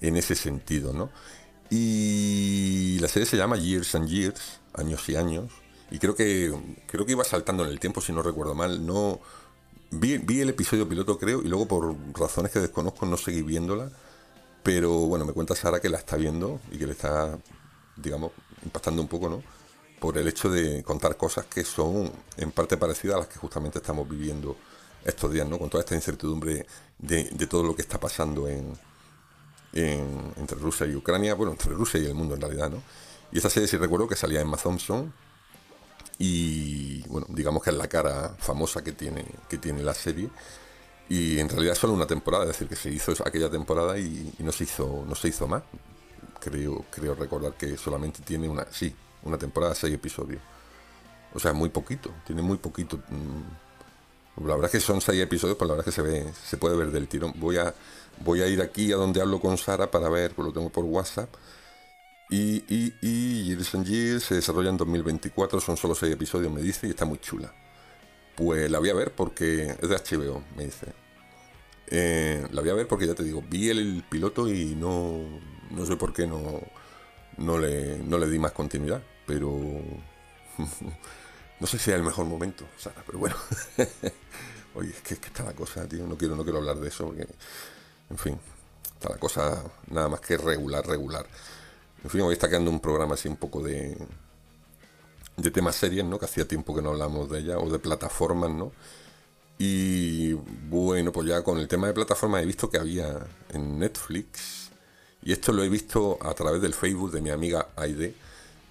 en 0.00 0.16
ese 0.16 0.34
sentido, 0.34 0.94
¿no? 0.94 1.10
Y 1.68 2.98
la 3.00 3.08
serie 3.08 3.26
se 3.26 3.36
llama 3.36 3.58
Years 3.58 3.94
and 3.94 4.08
Years, 4.08 4.60
años 4.72 5.06
y 5.10 5.16
años, 5.16 5.52
y 5.90 5.98
creo 5.98 6.14
que, 6.14 6.50
creo 6.86 7.04
que 7.04 7.12
iba 7.12 7.24
saltando 7.24 7.62
en 7.64 7.70
el 7.70 7.78
tiempo, 7.78 8.00
si 8.00 8.12
no 8.12 8.22
recuerdo 8.22 8.54
mal, 8.54 8.84
no... 8.84 9.20
Vi, 9.92 10.18
vi 10.18 10.40
el 10.40 10.48
episodio 10.48 10.88
piloto, 10.88 11.18
creo, 11.18 11.42
y 11.42 11.48
luego 11.48 11.66
por 11.66 11.94
razones 12.18 12.52
que 12.52 12.60
desconozco 12.60 13.04
no 13.06 13.16
seguí 13.16 13.42
viéndola, 13.42 13.90
pero 14.62 14.92
bueno, 14.92 15.26
me 15.26 15.32
cuenta 15.32 15.54
Sara 15.54 15.80
que 15.80 15.88
la 15.90 15.98
está 15.98 16.16
viendo 16.16 16.60
y 16.70 16.78
que 16.78 16.86
le 16.86 16.92
está, 16.92 17.38
digamos, 17.96 18.32
impactando 18.64 19.02
un 19.02 19.08
poco, 19.08 19.28
¿no? 19.28 19.42
Por 20.00 20.16
el 20.16 20.26
hecho 20.26 20.48
de 20.48 20.82
contar 20.82 21.16
cosas 21.16 21.44
que 21.46 21.62
son 21.62 22.10
en 22.36 22.50
parte 22.52 22.76
parecidas 22.76 23.16
a 23.16 23.18
las 23.20 23.28
que 23.28 23.38
justamente 23.38 23.78
estamos 23.78 24.08
viviendo 24.08 24.56
estos 25.04 25.30
días, 25.32 25.46
¿no? 25.46 25.58
Con 25.58 25.68
toda 25.68 25.82
esta 25.82 25.94
incertidumbre 25.94 26.66
de, 26.98 27.24
todo 27.46 27.62
lo 27.62 27.76
que 27.76 27.82
está 27.82 28.00
pasando 28.00 28.48
en, 28.48 28.72
entre 29.72 30.58
Rusia 30.58 30.86
y 30.86 30.96
Ucrania, 30.96 31.34
bueno, 31.34 31.52
entre 31.52 31.72
Rusia 31.72 32.00
y 32.00 32.06
el 32.06 32.14
mundo 32.14 32.34
en 32.34 32.40
realidad, 32.40 32.70
¿no? 32.70 32.82
Y 33.30 33.36
esta 33.36 33.50
serie, 33.50 33.68
si 33.68 33.76
recuerdo, 33.76 34.08
que 34.08 34.16
salía 34.16 34.40
en 34.40 34.46
Emma 34.46 34.56
Thompson 34.56 35.12
y, 36.18 37.02
bueno, 37.08 37.26
digamos 37.30 37.62
que 37.62 37.70
es 37.70 37.76
la 37.76 37.88
cara 37.88 38.34
famosa 38.38 38.82
que 38.82 38.92
tiene, 38.92 39.24
que 39.48 39.58
tiene 39.58 39.82
la 39.82 39.94
serie. 39.94 40.28
Y 41.08 41.38
en 41.38 41.48
realidad 41.48 41.74
solo 41.74 41.92
una 41.92 42.06
temporada, 42.06 42.44
es 42.44 42.50
decir, 42.50 42.68
que 42.68 42.76
se 42.76 42.90
hizo 42.90 43.12
aquella 43.24 43.50
temporada 43.50 43.98
y, 43.98 44.34
y 44.38 44.42
no, 44.42 44.52
se 44.52 44.64
hizo, 44.64 45.04
no 45.06 45.14
se 45.14 45.28
hizo 45.28 45.46
más. 45.46 45.62
Creo, 46.40 46.84
creo 46.90 47.14
recordar 47.14 47.54
que 47.54 47.76
solamente 47.76 48.22
tiene 48.22 48.48
una, 48.48 48.66
sí, 48.70 48.94
una 49.22 49.38
temporada, 49.38 49.74
seis 49.74 49.94
episodios. 49.94 50.40
O 51.34 51.38
sea, 51.38 51.52
muy 51.52 51.68
poquito, 51.68 52.10
tiene 52.26 52.42
muy 52.42 52.58
poquito. 52.58 52.98
Mm. 53.08 54.46
La 54.46 54.54
verdad 54.54 54.66
es 54.66 54.72
que 54.72 54.80
son 54.80 55.00
seis 55.00 55.20
episodios, 55.20 55.56
pero 55.58 55.68
la 55.68 55.74
verdad 55.74 55.88
es 55.88 55.94
que 55.94 56.02
se 56.02 56.08
ve, 56.08 56.32
se 56.44 56.56
puede 56.56 56.76
ver 56.76 56.90
del 56.90 57.08
tirón. 57.08 57.34
Voy 57.36 57.58
a, 57.58 57.74
voy 58.24 58.42
a 58.42 58.46
ir 58.48 58.62
aquí 58.62 58.92
a 58.92 58.96
donde 58.96 59.20
hablo 59.20 59.40
con 59.40 59.58
Sara 59.58 59.90
para 59.90 60.08
ver, 60.08 60.34
pues 60.34 60.46
lo 60.46 60.52
tengo 60.52 60.70
por 60.70 60.84
WhatsApp. 60.84 61.28
Y, 62.30 62.64
y, 62.68 62.94
y 63.02 63.56
Years 63.56 64.24
se 64.24 64.36
desarrolla 64.36 64.70
en 64.70 64.76
2024, 64.76 65.60
son 65.60 65.76
solo 65.76 65.96
seis 65.96 66.12
episodios, 66.12 66.52
me 66.52 66.62
dice, 66.62 66.86
y 66.86 66.90
está 66.90 67.04
muy 67.04 67.18
chula. 67.18 67.52
Pues 68.36 68.70
la 68.70 68.78
voy 68.78 68.90
a 68.90 68.94
ver 68.94 69.12
porque 69.12 69.76
es 69.80 69.88
de 69.88 69.96
HBO, 69.96 70.42
me 70.56 70.64
dice. 70.64 70.86
Eh, 71.88 72.46
la 72.52 72.60
voy 72.60 72.70
a 72.70 72.74
ver 72.74 72.86
porque 72.86 73.06
ya 73.08 73.14
te 73.14 73.24
digo, 73.24 73.42
vi 73.48 73.68
el, 73.68 74.04
piloto 74.08 74.48
y 74.48 74.76
no, 74.76 75.18
no 75.70 75.84
sé 75.86 75.96
por 75.96 76.12
qué 76.12 76.26
no, 76.26 76.60
no, 77.36 77.58
le, 77.58 77.98
no 77.98 78.16
le 78.16 78.28
di 78.30 78.38
más 78.38 78.52
continuidad, 78.52 79.02
pero 79.30 79.48
no 81.60 81.66
sé 81.68 81.78
si 81.78 81.90
es 81.90 81.96
el 81.96 82.02
mejor 82.02 82.26
momento, 82.26 82.64
Sara, 82.76 83.00
pero 83.06 83.20
bueno. 83.20 83.36
Oye, 84.74 84.90
es 84.90 85.02
que, 85.02 85.14
es 85.14 85.20
que, 85.20 85.28
está 85.28 85.44
la 85.44 85.52
cosa, 85.52 85.86
tío, 85.86 86.04
no 86.04 86.18
quiero, 86.18 86.34
no 86.34 86.42
quiero 86.42 86.58
hablar 86.58 86.78
de 86.78 86.88
eso 86.88 87.06
porque, 87.06 87.28
en 88.10 88.18
fin, 88.18 88.36
está 88.92 89.10
la 89.10 89.18
cosa 89.18 89.62
nada 89.88 90.08
más 90.08 90.20
que 90.20 90.36
regular, 90.36 90.84
regular. 90.84 91.26
En 92.02 92.10
fin, 92.10 92.22
hoy 92.22 92.32
está 92.32 92.48
quedando 92.48 92.72
un 92.72 92.80
programa 92.80 93.14
así 93.14 93.28
un 93.28 93.36
poco 93.36 93.62
de, 93.62 93.96
de 95.36 95.50
temas 95.52 95.76
series, 95.76 96.04
¿no? 96.04 96.18
Que 96.18 96.24
hacía 96.24 96.48
tiempo 96.48 96.74
que 96.74 96.82
no 96.82 96.90
hablamos 96.90 97.30
de 97.30 97.38
ella, 97.38 97.58
o 97.58 97.70
de 97.70 97.78
plataformas, 97.78 98.50
¿no? 98.50 98.72
Y 99.58 100.32
bueno, 100.32 101.12
pues 101.12 101.28
ya 101.28 101.44
con 101.44 101.58
el 101.58 101.68
tema 101.68 101.86
de 101.86 101.92
plataformas 101.92 102.42
he 102.42 102.46
visto 102.46 102.68
que 102.68 102.78
había 102.78 103.28
en 103.50 103.78
Netflix, 103.78 104.70
y 105.22 105.32
esto 105.32 105.52
lo 105.52 105.62
he 105.62 105.68
visto 105.68 106.18
a 106.20 106.34
través 106.34 106.62
del 106.62 106.74
Facebook 106.74 107.12
de 107.12 107.20
mi 107.20 107.30
amiga 107.30 107.68
Aide. 107.76 108.14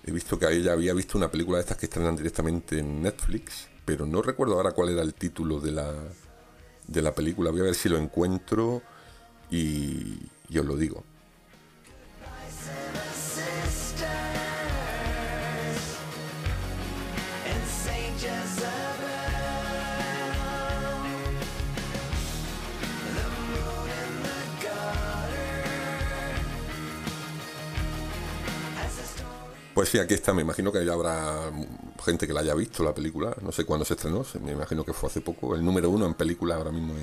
He 0.06 0.12
visto 0.12 0.40
que 0.40 0.48
ella 0.52 0.74
había 0.74 0.94
visto 0.94 1.18
una 1.18 1.30
película 1.30 1.58
de 1.58 1.64
estas 1.64 1.78
que 1.78 1.86
estrenan 1.86 2.16
directamente 2.16 2.80
en 2.80 3.02
Netflix, 3.02 3.68
pero 3.86 4.06
no 4.06 4.22
recuerdo 4.22 4.56
ahora 4.56 4.72
cuál 4.72 4.90
era 4.90 5.02
el 5.02 5.14
título 5.14 5.60
de 5.60 5.72
la, 5.72 5.94
de 6.88 7.02
la 7.02 7.14
película. 7.14 7.52
Voy 7.52 7.62
a 7.62 7.66
ver 7.66 7.76
si 7.76 7.90
lo 7.90 7.98
encuentro 7.98 8.82
y, 9.52 10.18
y 10.50 10.58
os 10.58 10.66
lo 10.66 10.76
digo. 10.78 11.04
Pues 29.80 29.88
sí, 29.88 29.98
aquí 29.98 30.14
está. 30.14 30.34
Me 30.34 30.42
imagino 30.42 30.74
que 30.74 30.84
ya 30.84 30.92
habrá 30.92 31.54
gente 32.04 32.28
que 32.28 32.34
la 32.34 32.42
haya 32.42 32.54
visto 32.54 32.84
la 32.84 32.94
película. 32.94 33.34
No 33.42 33.54
sé 33.54 33.64
cuándo 33.64 33.86
se 33.86 33.94
estrenó. 33.94 34.26
Me 34.44 34.52
imagino 34.52 34.84
que 34.84 34.92
fue 34.92 35.08
hace 35.08 35.22
poco. 35.22 35.56
El 35.56 35.64
número 35.64 35.90
uno 35.90 36.06
en 36.06 36.16
película 36.16 36.56
ahora 36.56 36.70
mismo 36.70 36.96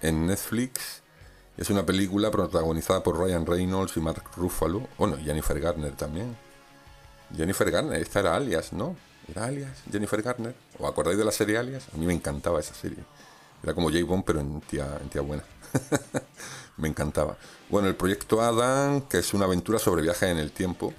en, 0.00 0.26
Netflix. 0.26 1.04
Es 1.56 1.70
una 1.70 1.86
película 1.86 2.32
protagonizada 2.32 3.00
por 3.00 3.16
Ryan 3.16 3.46
Reynolds 3.46 3.96
y 3.96 4.00
Mark 4.00 4.24
Ruffalo. 4.36 4.88
Bueno, 4.98 5.16
Jennifer 5.22 5.60
Garner 5.60 5.92
también. 5.92 6.36
Jennifer 7.32 7.70
Garner, 7.70 8.02
esta 8.02 8.18
era 8.18 8.34
Alias, 8.34 8.72
¿no? 8.72 8.96
¿Era 9.28 9.44
Alias? 9.44 9.84
Jennifer 9.88 10.20
Garner. 10.20 10.56
¿O 10.80 10.88
acordáis 10.88 11.16
de 11.16 11.24
la 11.24 11.30
serie 11.30 11.58
Alias? 11.58 11.84
A 11.94 11.96
mí 11.96 12.06
me 12.06 12.12
encantaba 12.12 12.58
esa 12.58 12.74
serie. 12.74 13.04
Era 13.62 13.72
como 13.72 13.88
J. 13.88 14.04
Bond, 14.04 14.24
pero 14.24 14.40
en 14.40 14.60
tía, 14.62 14.98
en 15.00 15.10
tía 15.10 15.20
buena. 15.20 15.44
me 16.76 16.88
encantaba. 16.88 17.36
Bueno, 17.70 17.86
el 17.86 17.94
proyecto 17.94 18.42
Adam, 18.42 19.02
que 19.02 19.18
es 19.18 19.32
una 19.32 19.44
aventura 19.44 19.78
sobre 19.78 20.02
viajes 20.02 20.28
en 20.28 20.38
el 20.38 20.50
tiempo 20.50 20.92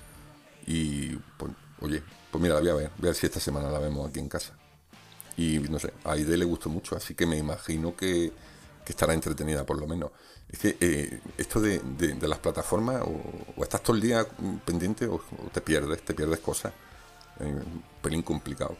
y, 0.65 1.15
pues, 1.37 1.51
oye, 1.81 2.01
pues 2.31 2.41
mira, 2.41 2.55
la 2.55 2.61
voy 2.61 2.69
a 2.69 2.73
ver, 2.73 2.91
voy 2.97 3.07
a 3.07 3.11
ver 3.11 3.15
si 3.15 3.25
esta 3.25 3.39
semana 3.39 3.69
la 3.69 3.79
vemos 3.79 4.09
aquí 4.09 4.19
en 4.19 4.29
casa. 4.29 4.53
Y 5.37 5.59
no 5.59 5.79
sé, 5.79 5.93
a 6.03 6.13
Aide 6.13 6.37
le 6.37 6.45
gustó 6.45 6.69
mucho, 6.69 6.95
así 6.95 7.13
que 7.13 7.25
me 7.25 7.37
imagino 7.37 7.95
que, 7.95 8.31
estará 8.85 9.13
entretenida 9.13 9.65
por 9.65 9.79
lo 9.79 9.87
menos. 9.87 10.11
Es 10.47 10.59
que 10.59 10.77
eh, 10.79 11.19
esto 11.37 11.59
de, 11.59 11.81
las 12.21 12.39
plataformas, 12.39 13.01
o, 13.01 13.63
estás 13.63 13.81
todo 13.81 13.95
el 13.95 14.01
día 14.01 14.25
pendiente 14.65 15.07
o, 15.07 15.21
te 15.51 15.61
pierdes, 15.61 16.03
te 16.03 16.13
pierdes 16.13 16.39
cosas. 16.39 16.73
un 17.39 17.83
pelín 18.01 18.21
complicado. 18.21 18.77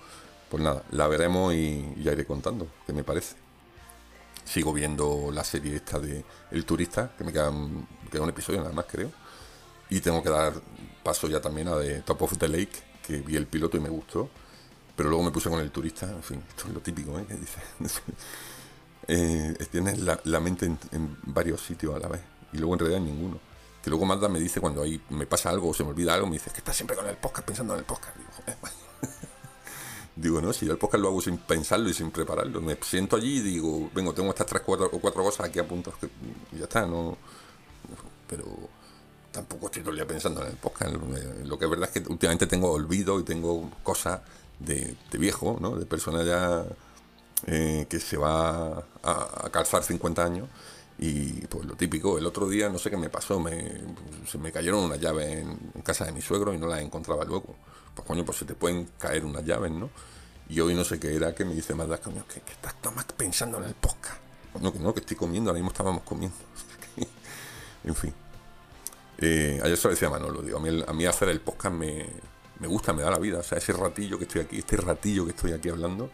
Pues 0.49 0.63
nada, 0.63 0.83
la 0.91 1.07
veremos 1.07 1.53
y 1.53 1.95
ya 2.03 2.11
iré 2.13 2.25
contando, 2.25 2.67
qué 2.85 2.93
me 2.93 3.03
parece. 3.03 3.35
Sigo 4.43 4.73
viendo 4.73 5.31
la 5.31 5.43
serie 5.43 5.75
esta 5.75 5.99
de 5.99 6.23
El 6.51 6.65
Turista, 6.65 7.11
que 7.17 7.23
me 7.23 7.33
queda, 7.33 7.51
me 7.51 8.09
queda 8.11 8.21
un 8.21 8.29
episodio 8.29 8.61
nada 8.61 8.73
más, 8.73 8.85
creo. 8.85 9.11
Y 9.89 9.99
tengo 10.01 10.21
que 10.21 10.29
dar 10.29 10.53
paso 11.05 11.27
ya 11.27 11.39
también 11.39 11.67
a 11.67 11.75
de 11.75 12.01
Top 12.01 12.23
of 12.23 12.37
the 12.39 12.47
Lake, 12.47 12.71
que 13.05 13.19
vi 13.19 13.35
el 13.35 13.45
piloto 13.45 13.77
y 13.77 13.79
me 13.79 13.89
gustó. 13.89 14.27
Pero 14.95 15.09
luego 15.09 15.23
me 15.23 15.29
puse 15.29 15.49
con 15.49 15.59
el 15.59 15.69
turista, 15.69 16.09
en 16.09 16.23
fin, 16.23 16.43
esto 16.49 16.67
es 16.67 16.73
lo 16.73 16.79
típico, 16.79 17.17
¿eh? 17.19 17.25
Que 17.27 17.35
dice. 17.35 17.59
eh, 19.07 19.55
tienes 19.69 19.99
la, 19.99 20.39
mente 20.39 20.65
en, 20.65 21.17
varios 21.23 21.61
sitios 21.61 21.93
a 21.95 21.99
la 21.99 22.07
vez. 22.07 22.21
Y 22.53 22.57
luego 22.57 22.73
en 22.73 22.79
realidad 22.79 23.01
en 23.01 23.05
ninguno. 23.05 23.39
Que 23.83 23.91
luego 23.91 24.05
Magda 24.05 24.27
me 24.29 24.39
dice 24.39 24.59
cuando 24.59 24.81
ahí 24.81 24.99
me 25.09 25.27
pasa 25.27 25.51
algo 25.51 25.69
o 25.69 25.73
se 25.75 25.83
me 25.83 25.91
olvida 25.91 26.15
algo, 26.15 26.25
me 26.25 26.33
dice 26.33 26.49
que 26.49 26.57
estás 26.57 26.75
siempre 26.75 26.97
con 26.97 27.07
el 27.07 27.17
podcast 27.17 27.45
pensando 27.45 27.73
en 27.73 27.79
el 27.79 27.85
podcast. 27.85 28.17
Digo, 28.17 28.31
digo, 30.15 30.41
no, 30.41 30.53
si 30.53 30.65
yo 30.65 30.71
el 30.71 30.79
podcast 30.79 31.03
lo 31.03 31.09
hago 31.09 31.21
sin 31.21 31.37
pensarlo 31.37 31.87
y 31.87 31.93
sin 31.93 32.09
prepararlo. 32.09 32.61
Me 32.61 32.79
siento 32.81 33.15
allí 33.15 33.37
y 33.37 33.41
digo, 33.41 33.91
vengo, 33.93 34.11
tengo 34.11 34.29
estas 34.29 34.47
tres 34.47 34.63
cuatro, 34.65 34.89
o 34.91 34.99
cuatro 34.99 35.21
cosas 35.21 35.49
aquí 35.49 35.59
a 35.59 35.67
punto. 35.67 35.93
Y 36.51 36.57
ya 36.57 36.63
está, 36.63 36.87
no. 36.87 37.15
Pero 38.27 38.45
tampoco 39.35 39.65
estoy 39.65 39.81
todo 39.81 39.91
el 39.91 39.97
día 39.97 40.07
pensando 40.07 40.41
en 40.41 40.47
el 40.47 40.55
podcast. 40.55 40.95
Lo 41.43 41.59
que 41.59 41.65
es 41.65 41.69
verdad 41.69 41.89
es 41.93 42.01
que 42.01 42.09
últimamente 42.09 42.47
tengo 42.47 42.71
olvido 42.71 43.19
y 43.19 43.23
tengo 43.23 43.69
cosas 43.83 44.21
de, 44.59 44.95
viejo, 45.19 45.57
¿no? 45.59 45.75
De 45.75 45.85
persona 45.85 46.23
ya 46.23 46.63
eh, 47.47 47.85
que 47.89 47.99
se 47.99 48.15
va 48.15 48.85
a, 49.03 49.49
calzar 49.51 49.83
50 49.83 50.23
años. 50.23 50.47
Y 50.97 51.45
pues 51.47 51.65
lo 51.65 51.75
típico, 51.75 52.17
el 52.17 52.25
otro 52.25 52.47
día 52.47 52.69
no 52.69 52.79
sé 52.79 52.89
qué 52.89 52.95
me 52.95 53.09
pasó, 53.09 53.37
me, 53.37 53.73
se 54.25 54.37
me 54.37 54.53
cayeron 54.53 54.85
unas 54.85 55.01
llaves 55.01 55.39
en, 55.39 55.57
casa 55.83 56.05
de 56.05 56.13
mi 56.13 56.21
suegro 56.21 56.53
y 56.53 56.57
no 56.57 56.67
las 56.67 56.79
encontraba 56.79 57.25
luego. 57.25 57.55
Pues 57.93 58.07
coño, 58.07 58.23
pues 58.23 58.37
se 58.37 58.45
te 58.45 58.55
pueden 58.55 58.87
caer 58.97 59.25
unas 59.25 59.43
llaves, 59.43 59.71
¿no? 59.71 59.89
Y 60.47 60.61
hoy 60.61 60.73
no 60.75 60.85
sé 60.85 60.97
qué 60.97 61.13
era 61.13 61.35
que 61.35 61.43
me 61.43 61.53
dice 61.53 61.75
más 61.75 61.87
coño, 61.99 62.25
que, 62.25 62.39
que 62.39 62.53
estás 62.53 62.95
más 62.95 63.05
pensando 63.17 63.57
en 63.57 63.65
el 63.65 63.73
podcast. 63.73 64.19
No, 64.61 64.71
que 64.71 64.79
no, 64.79 64.93
que 64.93 65.01
estoy 65.01 65.17
comiendo, 65.17 65.49
ahora 65.49 65.59
mismo 65.59 65.71
estábamos 65.71 66.03
comiendo. 66.03 66.37
en 67.83 67.95
fin. 67.95 68.13
Eh, 69.17 69.59
ayer 69.63 69.77
se 69.77 69.87
lo 69.87 69.93
decía 69.93 70.09
Manolo, 70.09 70.41
digo, 70.41 70.57
a 70.57 70.93
mí, 70.93 71.05
a 71.05 71.09
hacer 71.09 71.29
el 71.29 71.39
podcast 71.39 71.73
me, 71.73 72.05
me, 72.59 72.67
gusta, 72.67 72.93
me 72.93 73.01
da 73.01 73.11
la 73.11 73.19
vida. 73.19 73.39
O 73.39 73.43
sea, 73.43 73.57
ese 73.57 73.73
ratillo 73.73 74.17
que 74.17 74.25
estoy 74.25 74.41
aquí, 74.41 74.57
este 74.57 74.77
ratillo 74.77 75.25
que 75.25 75.31
estoy 75.31 75.53
aquí 75.53 75.69
hablando, 75.69 76.09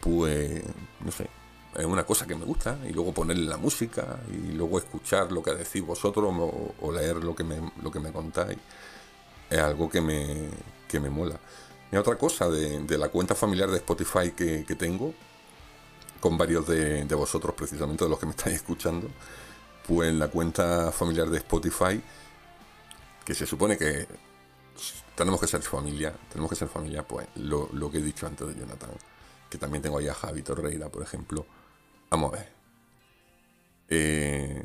pues, 0.00 0.62
no 1.00 1.12
sé, 1.12 1.28
es 1.76 1.84
una 1.84 2.04
cosa 2.04 2.26
que 2.26 2.34
me 2.34 2.44
gusta. 2.44 2.78
Y 2.88 2.92
luego 2.92 3.12
ponerle 3.12 3.44
la 3.44 3.56
música 3.56 4.20
y 4.30 4.52
luego 4.52 4.78
escuchar 4.78 5.32
lo 5.32 5.42
que 5.42 5.54
decís 5.54 5.84
vosotros 5.84 6.34
o, 6.80 6.92
leer 6.92 7.16
lo 7.16 7.34
que, 7.34 7.44
me, 7.44 7.72
lo 7.82 7.90
que 7.90 8.00
me 8.00 8.12
contáis, 8.12 8.58
es 9.50 9.58
algo 9.58 9.88
que 9.88 10.00
me, 10.00 10.48
que 10.88 11.00
me 11.00 11.10
mola. 11.10 11.38
Y 11.92 11.96
otra 11.96 12.16
cosa 12.16 12.48
de, 12.48 12.98
la 12.98 13.08
cuenta 13.08 13.34
familiar 13.34 13.70
de 13.70 13.76
Spotify 13.76 14.32
que, 14.32 14.64
tengo, 14.76 15.14
con 16.20 16.38
varios 16.38 16.66
de 16.66 17.14
vosotros 17.14 17.54
precisamente, 17.54 18.04
de 18.04 18.10
los 18.10 18.18
que 18.18 18.26
me 18.26 18.32
estáis 18.32 18.56
escuchando, 18.56 19.08
pues 19.86 20.08
en 20.08 20.18
la 20.18 20.28
cuenta 20.28 20.90
familiar 20.92 21.28
de 21.28 21.38
Spotify, 21.38 22.02
que 23.24 23.34
se 23.34 23.46
supone 23.46 23.76
que 23.76 24.06
tenemos 25.14 25.40
que 25.40 25.46
ser 25.46 25.62
familia, 25.62 26.14
tenemos 26.30 26.50
que 26.50 26.56
ser 26.56 26.68
familia, 26.68 27.06
pues 27.06 27.28
lo, 27.36 27.68
que 27.90 27.98
he 27.98 28.02
dicho 28.02 28.26
antes 28.26 28.46
de 28.46 28.54
Jonathan, 28.54 28.90
que 29.48 29.58
también 29.58 29.82
tengo 29.82 29.98
ahí 29.98 30.08
a 30.08 30.14
Javi 30.14 30.42
Torreira, 30.42 30.88
por 30.88 31.02
ejemplo. 31.02 31.46
Vamos 32.10 32.32
a 32.32 32.36
ver. 32.36 32.52
Eh, 33.88 34.62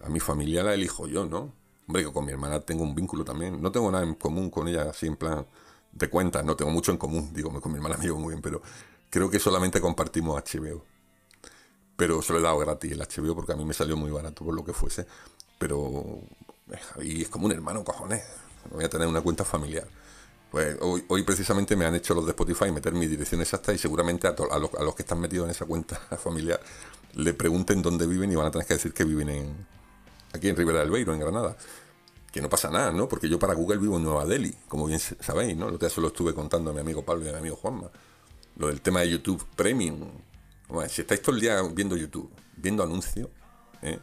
a 0.00 0.08
mi 0.08 0.20
familia 0.20 0.62
la 0.62 0.74
elijo 0.74 1.06
yo, 1.06 1.24
¿no? 1.24 1.52
Hombre, 1.86 2.04
que 2.04 2.12
con 2.12 2.24
mi 2.24 2.32
hermana 2.32 2.60
tengo 2.60 2.82
un 2.82 2.94
vínculo 2.94 3.24
también. 3.24 3.62
No 3.62 3.72
tengo 3.72 3.90
nada 3.90 4.04
en 4.04 4.14
común 4.14 4.50
con 4.50 4.68
ella, 4.68 4.90
así 4.90 5.06
en 5.06 5.16
plan 5.16 5.46
de 5.92 6.10
cuenta, 6.10 6.42
no 6.42 6.54
tengo 6.54 6.70
mucho 6.70 6.92
en 6.92 6.98
común, 6.98 7.32
digo, 7.32 7.50
con 7.60 7.72
mi 7.72 7.78
hermana 7.78 7.96
me 7.96 8.04
llevo 8.04 8.18
muy 8.18 8.32
bien, 8.32 8.42
pero 8.42 8.60
creo 9.10 9.30
que 9.30 9.38
solamente 9.38 9.80
compartimos 9.80 10.42
HBO 10.42 10.84
pero 11.98 12.22
se 12.22 12.32
lo 12.32 12.38
he 12.38 12.42
dado 12.42 12.58
gratis 12.58 12.92
el 12.92 13.00
HBO 13.00 13.34
porque 13.34 13.54
a 13.54 13.56
mí 13.56 13.64
me 13.64 13.74
salió 13.74 13.96
muy 13.96 14.12
barato 14.12 14.44
por 14.44 14.54
lo 14.54 14.64
que 14.64 14.72
fuese. 14.72 15.04
Pero 15.58 16.20
y 17.02 17.22
es 17.22 17.28
como 17.28 17.46
un 17.46 17.52
hermano, 17.52 17.82
cojones. 17.82 18.22
Voy 18.70 18.84
a 18.84 18.88
tener 18.88 19.08
una 19.08 19.20
cuenta 19.20 19.44
familiar. 19.44 19.88
Pues 20.48 20.76
hoy, 20.80 21.22
precisamente 21.24 21.74
me 21.74 21.86
han 21.86 21.96
hecho 21.96 22.14
los 22.14 22.24
de 22.24 22.30
Spotify 22.30 22.70
meter 22.70 22.92
mi 22.92 23.08
dirección 23.08 23.40
exacta 23.40 23.72
y 23.72 23.78
seguramente 23.78 24.28
a, 24.28 24.58
los, 24.58 24.94
que 24.94 25.02
están 25.02 25.18
metidos 25.18 25.46
en 25.46 25.50
esa 25.50 25.64
cuenta 25.64 25.96
familiar 26.22 26.60
le 27.14 27.34
pregunten 27.34 27.82
dónde 27.82 28.06
viven 28.06 28.30
y 28.30 28.36
van 28.36 28.46
a 28.46 28.50
tener 28.52 28.64
que 28.64 28.74
decir 28.74 28.94
que 28.94 29.02
viven 29.02 29.28
en, 29.28 29.66
aquí 30.32 30.48
en 30.48 30.54
Ribera 30.54 30.78
del 30.78 30.90
Beiro, 30.90 31.12
en 31.12 31.18
Granada. 31.18 31.56
Que 32.30 32.40
no 32.40 32.48
pasa 32.48 32.70
nada, 32.70 32.92
¿no? 32.92 33.08
Porque 33.08 33.28
yo 33.28 33.40
para 33.40 33.54
Google 33.54 33.78
vivo 33.78 33.96
en 33.96 34.04
Nueva 34.04 34.24
Delhi, 34.24 34.54
como 34.68 34.86
bien 34.86 35.00
sabéis, 35.00 35.56
¿no? 35.56 35.68
Lo 35.68 35.80
que 35.80 35.86
eso 35.86 36.00
lo 36.00 36.06
estuve 36.06 36.32
contando 36.32 36.70
a 36.70 36.74
mi 36.74 36.78
amigo 36.78 37.04
Pablo 37.04 37.24
y 37.24 37.28
a 37.28 37.32
mi 37.32 37.38
amigo 37.38 37.56
Juanma. 37.56 37.90
Lo 38.56 38.68
del 38.68 38.80
tema 38.82 39.00
de 39.00 39.10
YouTube 39.10 39.44
Premium, 39.56 40.08
si 40.88 41.00
estáis 41.00 41.22
todo 41.22 41.34
el 41.34 41.40
día 41.40 41.62
viendo 41.72 41.96
YouTube, 41.96 42.30
viendo 42.56 42.82
anuncios, 42.82 43.28
¿eh? 43.82 43.98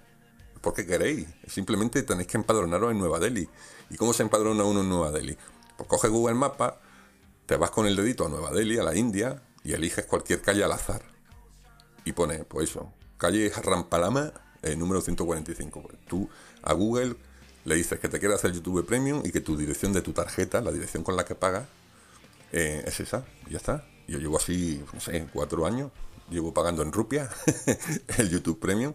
¿por 0.62 0.74
qué 0.74 0.86
queréis? 0.86 1.28
Simplemente 1.48 2.02
tenéis 2.04 2.28
que 2.28 2.38
empadronaros 2.38 2.92
en 2.92 2.98
Nueva 2.98 3.20
Delhi. 3.20 3.48
¿Y 3.92 3.98
cómo 3.98 4.14
se 4.14 4.24
empadrona 4.24 4.64
uno 4.64 4.82
en 4.82 4.90
Nueva 4.90 5.12
Delhi? 5.12 5.38
Pues 5.78 5.88
coge 5.88 6.08
Google 6.08 6.34
Maps, 6.34 6.74
te 7.46 7.56
vas 7.56 7.70
con 7.70 7.86
el 7.86 7.96
dedito 7.96 8.26
a 8.26 8.30
Nueva 8.30 8.52
Delhi, 8.52 8.80
a 8.80 8.84
la 8.84 8.96
India, 8.96 9.44
y 9.64 9.74
eliges 9.74 10.06
cualquier 10.06 10.42
calle 10.42 10.64
al 10.64 10.72
azar. 10.72 11.04
Y 12.04 12.14
pone, 12.14 12.44
pues 12.46 12.72
eso, 12.72 12.92
calle 13.18 13.52
Rampalama, 13.52 14.34
eh, 14.64 14.76
número 14.76 15.02
145. 15.02 15.84
Pues 15.84 15.98
tú 16.08 16.28
a 16.64 16.74
Google 16.74 17.16
le 17.64 17.76
dices 17.76 18.00
que 18.00 18.10
te 18.10 18.20
quieres 18.20 18.38
hacer 18.38 18.52
YouTube 18.52 18.86
Premium 18.86 19.22
y 19.24 19.32
que 19.32 19.42
tu 19.42 19.56
dirección 19.56 19.94
de 19.94 20.02
tu 20.02 20.14
tarjeta, 20.14 20.62
la 20.62 20.72
dirección 20.72 21.04
con 21.04 21.16
la 21.16 21.26
que 21.26 21.36
pagas, 21.36 21.68
eh, 22.52 22.84
es 22.88 23.00
esa. 23.00 23.24
Y 23.46 23.52
ya 23.52 23.58
está. 23.58 23.86
Yo 24.08 24.18
llevo 24.18 24.38
así, 24.38 24.84
no 24.94 25.00
sé, 25.00 25.28
cuatro 25.32 25.66
años 25.66 25.92
llevo 26.30 26.54
pagando 26.54 26.82
en 26.82 26.92
rupia 26.92 27.30
el 28.18 28.30
YouTube 28.30 28.60
Premium 28.60 28.94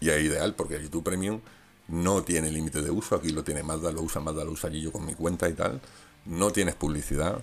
Y 0.00 0.10
es 0.10 0.22
ideal 0.22 0.54
porque 0.54 0.82
YouTube 0.82 1.04
Premium 1.04 1.40
no 1.88 2.22
tiene 2.22 2.50
límite 2.50 2.80
de 2.80 2.90
uso, 2.90 3.14
aquí 3.14 3.30
lo 3.30 3.44
tiene 3.44 3.62
Mazda, 3.62 3.92
lo 3.92 4.02
usa 4.02 4.20
Mazda, 4.20 4.44
lo 4.44 4.52
usa 4.52 4.70
allí 4.70 4.80
yo 4.80 4.90
con 4.90 5.04
mi 5.04 5.14
cuenta 5.14 5.48
y 5.48 5.52
tal. 5.52 5.80
No 6.24 6.50
tienes 6.50 6.74
publicidad, 6.74 7.42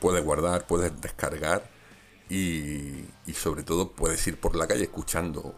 puedes 0.00 0.24
guardar, 0.24 0.66
puedes 0.66 1.00
descargar 1.00 1.70
y, 2.28 3.04
sobre 3.34 3.62
todo 3.62 3.92
puedes 3.92 4.26
ir 4.26 4.38
por 4.40 4.56
la 4.56 4.66
calle 4.66 4.84
escuchando 4.84 5.54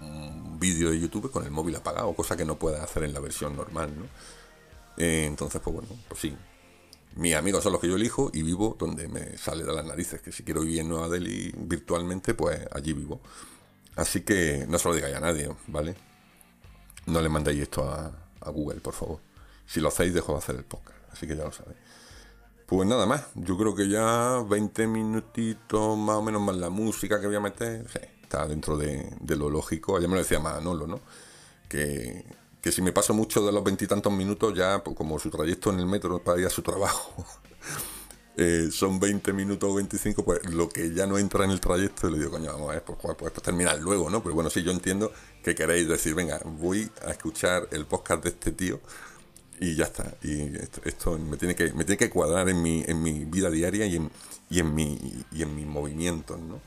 un 0.00 0.58
vídeo 0.58 0.90
de 0.90 0.98
YouTube 0.98 1.30
con 1.30 1.44
el 1.44 1.50
móvil 1.50 1.76
apagado, 1.76 2.12
cosa 2.14 2.36
que 2.36 2.44
no 2.44 2.58
puedes 2.58 2.80
hacer 2.80 3.04
en 3.04 3.12
la 3.12 3.20
versión 3.20 3.56
normal, 3.56 3.92
¿no? 3.96 4.04
Eh, 4.96 5.26
entonces, 5.26 5.60
pues 5.62 5.74
bueno, 5.74 5.88
pues 6.08 6.20
sí. 6.20 6.36
Mis 7.16 7.34
amigos 7.34 7.64
son 7.64 7.72
los 7.72 7.80
que 7.80 7.88
yo 7.88 7.96
elijo 7.96 8.30
y 8.32 8.42
vivo 8.42 8.76
donde 8.78 9.08
me 9.08 9.36
sale 9.36 9.64
de 9.64 9.72
las 9.72 9.84
narices, 9.84 10.20
que 10.20 10.32
si 10.32 10.44
quiero 10.44 10.62
vivir 10.62 10.80
en 10.80 10.88
Nueva 10.88 11.08
Delhi 11.08 11.52
virtualmente, 11.56 12.34
pues 12.34 12.60
allí 12.72 12.92
vivo. 12.92 13.20
Así 13.96 14.22
que 14.22 14.64
no 14.68 14.78
se 14.78 14.88
lo 14.88 14.94
digáis 14.94 15.16
a 15.16 15.20
nadie, 15.20 15.50
¿vale? 15.66 15.96
No 17.06 17.20
le 17.20 17.28
mandéis 17.28 17.62
esto 17.62 17.84
a, 17.84 18.12
Google, 18.50 18.80
por 18.80 18.94
favor. 18.94 19.20
Si 19.66 19.80
lo 19.80 19.88
hacéis, 19.88 20.14
dejo 20.14 20.32
de 20.32 20.38
hacer 20.38 20.56
el 20.56 20.64
podcast. 20.64 20.98
Así 21.12 21.26
que 21.26 21.36
ya 21.36 21.44
lo 21.44 21.52
sabéis. 21.52 21.76
Pues 22.66 22.88
nada 22.88 23.04
más, 23.04 23.26
yo 23.34 23.58
creo 23.58 23.74
que 23.74 23.88
ya 23.88 24.42
20 24.48 24.86
minutitos 24.86 25.98
más 25.98 26.16
o 26.16 26.22
menos 26.22 26.40
más 26.40 26.56
la 26.56 26.70
música 26.70 27.20
que 27.20 27.26
voy 27.26 27.36
a 27.36 27.40
meter, 27.40 27.84
está 28.22 28.46
dentro 28.46 28.76
de, 28.76 29.10
lo 29.26 29.50
lógico. 29.50 29.96
Ayer 29.96 30.08
me 30.08 30.14
lo 30.14 30.22
decía 30.22 30.38
Manolo, 30.38 30.86
¿no? 30.86 31.00
Que, 31.68 32.24
que 32.60 32.72
si 32.72 32.82
me 32.82 32.92
paso 32.92 33.14
mucho 33.14 33.44
de 33.44 33.52
los 33.52 33.64
veintitantos 33.64 34.12
minutos, 34.12 34.54
ya, 34.54 34.82
pues 34.84 34.96
como 34.96 35.18
su 35.18 35.30
trayecto 35.30 35.72
en 35.72 35.80
el 35.80 35.86
metro 35.86 36.22
para 36.22 36.40
ir 36.40 36.46
a 36.46 36.50
su 36.50 36.62
trabajo, 36.62 37.24
eh, 38.36 38.68
son 38.70 39.00
20 39.00 39.32
minutos 39.32 39.70
o 39.70 39.74
25, 39.74 40.24
pues 40.24 40.44
lo 40.50 40.68
que 40.68 40.92
ya 40.92 41.06
no 41.06 41.18
entra 41.18 41.44
en 41.44 41.52
el 41.52 41.60
trayecto, 41.60 42.10
le 42.10 42.18
digo, 42.18 42.32
coño, 42.32 42.52
vamos 42.52 42.70
a 42.70 42.72
ver, 42.74 42.84
pues, 42.84 42.98
pues, 43.00 43.16
pues, 43.16 43.32
terminar 43.42 43.78
luego, 43.78 44.10
¿no? 44.10 44.22
Pero 44.22 44.34
bueno, 44.34 44.50
sí, 44.50 44.62
yo 44.62 44.72
entiendo 44.72 45.12
que 45.42 45.54
queréis 45.54 45.88
decir, 45.88 46.14
venga, 46.14 46.40
voy 46.44 46.90
a 47.06 47.10
escuchar 47.10 47.68
el 47.70 47.86
podcast 47.86 48.22
de 48.24 48.30
este 48.30 48.52
tío 48.52 48.80
y 49.60 49.76
ya 49.76 49.84
está. 49.84 50.14
Y 50.22 50.56
esto, 50.84 51.18
me 51.18 51.36
tiene 51.36 51.54
que 51.54 51.72
me 51.72 51.84
tiene 51.84 51.98
que 51.98 52.10
cuadrar 52.10 52.48
en 52.48 52.62
mi, 52.62 52.82
en 52.86 53.02
mi 53.02 53.24
vida 53.24 53.50
diaria 53.50 53.86
y 53.86 53.96
en, 53.96 54.10
y 54.48 54.58
en 54.60 54.74
mi 54.74 55.24
y 55.30 55.42
en 55.42 55.54
mis 55.54 55.66
movimientos, 55.66 56.40
¿no? 56.40 56.60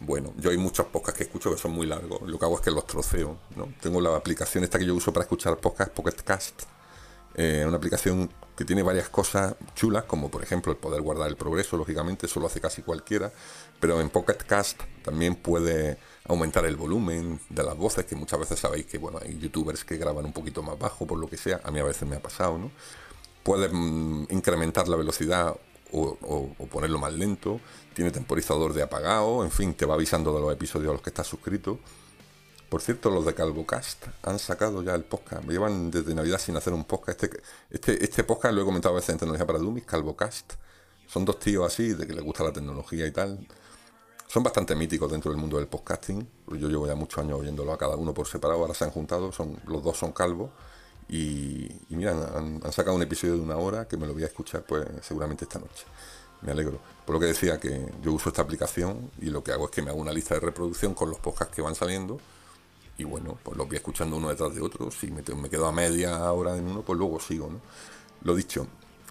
Bueno, 0.00 0.32
yo 0.36 0.50
hay 0.50 0.58
muchos 0.58 0.86
podcasts 0.86 1.18
que 1.18 1.24
escucho 1.24 1.50
que 1.50 1.58
son 1.58 1.72
muy 1.72 1.86
largos. 1.86 2.22
Lo 2.22 2.38
que 2.38 2.44
hago 2.44 2.56
es 2.56 2.60
que 2.60 2.70
los 2.70 2.86
troceo, 2.86 3.36
¿no? 3.56 3.68
Tengo 3.80 4.00
la 4.00 4.16
aplicación 4.16 4.62
esta 4.62 4.78
que 4.78 4.86
yo 4.86 4.94
uso 4.94 5.12
para 5.12 5.24
escuchar 5.24 5.56
podcasts, 5.58 5.92
Pocket 5.92 6.22
Cast. 6.24 6.62
Eh, 7.34 7.64
una 7.66 7.76
aplicación 7.76 8.30
que 8.56 8.64
tiene 8.64 8.82
varias 8.82 9.08
cosas 9.08 9.54
chulas, 9.74 10.04
como 10.04 10.30
por 10.30 10.42
ejemplo 10.42 10.72
el 10.72 10.78
poder 10.78 11.02
guardar 11.02 11.28
el 11.28 11.36
progreso, 11.36 11.76
lógicamente, 11.76 12.26
eso 12.26 12.40
lo 12.40 12.46
hace 12.46 12.60
casi 12.60 12.82
cualquiera. 12.82 13.32
Pero 13.80 14.00
en 14.00 14.10
Pocket 14.10 14.38
Cast 14.38 14.80
también 15.02 15.34
puede 15.34 15.98
aumentar 16.24 16.64
el 16.64 16.76
volumen 16.76 17.40
de 17.48 17.62
las 17.62 17.76
voces, 17.76 18.04
que 18.04 18.14
muchas 18.16 18.38
veces 18.38 18.58
sabéis 18.60 18.86
que 18.86 18.98
bueno, 18.98 19.18
hay 19.22 19.38
youtubers 19.38 19.84
que 19.84 19.96
graban 19.96 20.24
un 20.24 20.32
poquito 20.32 20.62
más 20.62 20.78
bajo, 20.78 21.06
por 21.06 21.18
lo 21.18 21.28
que 21.28 21.36
sea, 21.36 21.60
a 21.64 21.70
mí 21.70 21.80
a 21.80 21.84
veces 21.84 22.08
me 22.08 22.16
ha 22.16 22.22
pasado, 22.22 22.58
¿no? 22.58 22.70
Puedes 23.42 23.70
mm, 23.72 24.24
incrementar 24.30 24.88
la 24.88 24.96
velocidad 24.96 25.56
o, 25.92 26.48
ponerlo 26.70 26.98
más 26.98 27.12
lento, 27.12 27.60
tiene 27.94 28.10
temporizador 28.10 28.72
de 28.72 28.82
apagado, 28.82 29.44
en 29.44 29.50
fin, 29.50 29.74
te 29.74 29.86
va 29.86 29.94
avisando 29.94 30.34
de 30.34 30.40
los 30.40 30.52
episodios 30.52 30.90
a 30.90 30.92
los 30.92 31.02
que 31.02 31.10
estás 31.10 31.26
suscrito. 31.26 31.78
Por 32.68 32.82
cierto, 32.82 33.10
los 33.10 33.24
de 33.24 33.34
CalvoCast 33.34 34.06
han 34.22 34.38
sacado 34.38 34.82
ya 34.82 34.94
el 34.94 35.04
podcast. 35.04 35.42
Me 35.44 35.54
llevan 35.54 35.90
desde 35.90 36.14
Navidad 36.14 36.38
sin 36.38 36.56
hacer 36.56 36.74
un 36.74 36.84
podcast. 36.84 37.22
Este, 37.22 37.40
este, 37.70 38.04
este 38.04 38.24
podcast 38.24 38.54
lo 38.54 38.60
he 38.60 38.64
comentado 38.64 38.94
a 38.94 38.96
veces 38.96 39.10
en 39.10 39.18
Tecnología 39.18 39.46
para 39.46 39.58
Dummies, 39.58 39.86
CalvoCast. 39.86 40.54
Son 41.06 41.24
dos 41.24 41.38
tíos 41.38 41.66
así, 41.66 41.94
de 41.94 42.06
que 42.06 42.12
les 42.12 42.22
gusta 42.22 42.44
la 42.44 42.52
tecnología 42.52 43.06
y 43.06 43.12
tal 43.12 43.46
son 44.28 44.42
bastante 44.42 44.76
míticos 44.76 45.10
dentro 45.10 45.30
del 45.30 45.40
mundo 45.40 45.56
del 45.56 45.66
podcasting. 45.66 46.28
Yo 46.48 46.68
llevo 46.68 46.86
ya 46.86 46.94
muchos 46.94 47.24
años 47.24 47.40
oyéndolo 47.40 47.72
a 47.72 47.78
cada 47.78 47.96
uno 47.96 48.12
por 48.12 48.28
separado, 48.28 48.60
ahora 48.60 48.74
se 48.74 48.84
han 48.84 48.90
juntado, 48.90 49.32
son, 49.32 49.58
los 49.66 49.82
dos 49.82 49.96
son 49.96 50.12
calvos. 50.12 50.50
Y, 51.08 51.68
mira, 51.88 52.12
han, 52.36 52.60
sacado 52.72 52.96
un 52.96 53.02
episodio 53.02 53.34
de 53.34 53.40
una 53.40 53.56
hora 53.56 53.88
que 53.88 53.96
me 53.96 54.06
lo 54.06 54.12
voy 54.12 54.24
a 54.24 54.26
escuchar 54.26 54.62
pues 54.62 54.86
seguramente 55.02 55.44
esta 55.44 55.58
noche. 55.58 55.84
Me 56.42 56.52
alegro. 56.52 56.78
Por 57.04 57.14
lo 57.14 57.20
que 57.20 57.26
decía 57.26 57.58
que 57.58 57.92
yo 58.02 58.12
uso 58.12 58.28
esta 58.28 58.42
aplicación 58.42 59.10
y 59.20 59.26
lo 59.26 59.42
que 59.42 59.52
hago 59.52 59.66
es 59.66 59.70
que 59.70 59.82
me 59.82 59.90
hago 59.90 60.00
una 60.00 60.12
lista 60.12 60.34
de 60.34 60.40
reproducción 60.40 60.94
con 60.94 61.10
los 61.10 61.18
podcasts 61.18 61.54
que 61.54 61.62
van 61.62 61.74
saliendo 61.74 62.18
y 62.96 63.04
bueno, 63.04 63.38
pues 63.42 63.56
los 63.56 63.66
voy 63.66 63.76
escuchando 63.76 64.16
uno 64.16 64.28
detrás 64.28 64.54
de 64.54 64.60
otro. 64.60 64.90
Si 64.90 65.10
me, 65.10 65.22
me 65.22 65.48
quedo 65.48 65.66
a 65.66 65.72
media 65.72 66.30
hora 66.32 66.56
en 66.56 66.66
uno, 66.66 66.82
pues 66.82 66.98
luego 66.98 67.20
sigo, 67.20 67.48
¿no? 67.48 67.60
Lo 68.22 68.34
dicho, 68.34 68.66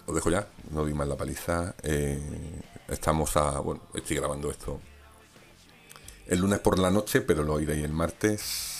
os 0.06 0.14
dejo 0.14 0.30
ya, 0.30 0.48
no 0.70 0.82
doy 0.82 0.94
más 0.94 1.08
la 1.08 1.16
paliza. 1.16 1.74
Eh, 1.82 2.62
estamos 2.88 3.36
a, 3.36 3.60
bueno, 3.60 3.82
estoy 3.94 4.16
grabando 4.16 4.50
esto 4.50 4.80
el 6.28 6.40
lunes 6.40 6.58
por 6.60 6.78
la 6.78 6.90
noche, 6.90 7.22
pero 7.22 7.42
lo 7.42 7.54
oiréis 7.54 7.84
el 7.84 7.92
martes. 7.92 8.77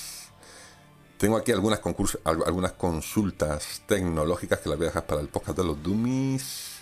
Tengo 1.18 1.36
aquí 1.36 1.50
algunas, 1.50 1.80
consultas 2.74 3.82
tecnológicas 3.86 4.60
que 4.60 4.68
las 4.68 4.78
voy 4.78 4.86
a 4.86 4.90
dejar 4.90 5.06
para 5.06 5.20
el 5.20 5.28
podcast 5.28 5.58
de 5.58 5.64
los 5.64 5.82
Dummies. 5.82 6.78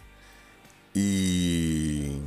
Y, 0.92 2.18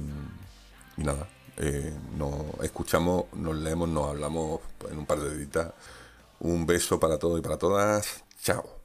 y 0.98 1.04
nada, 1.04 1.28
eh, 1.58 1.93
nos 2.17 2.63
escuchamos, 2.63 3.26
nos 3.34 3.56
leemos, 3.56 3.88
nos 3.89 4.10
hablamos 4.10 4.60
en 4.89 4.98
un 4.98 5.06
par 5.06 5.19
de 5.19 5.36
editas. 5.36 5.72
Un 6.39 6.65
beso 6.65 7.00
para 7.00 7.19
todos 7.19 7.38
y 7.38 7.43
para 7.43 7.58
todas. 7.58 8.24
Chao. 8.41 8.80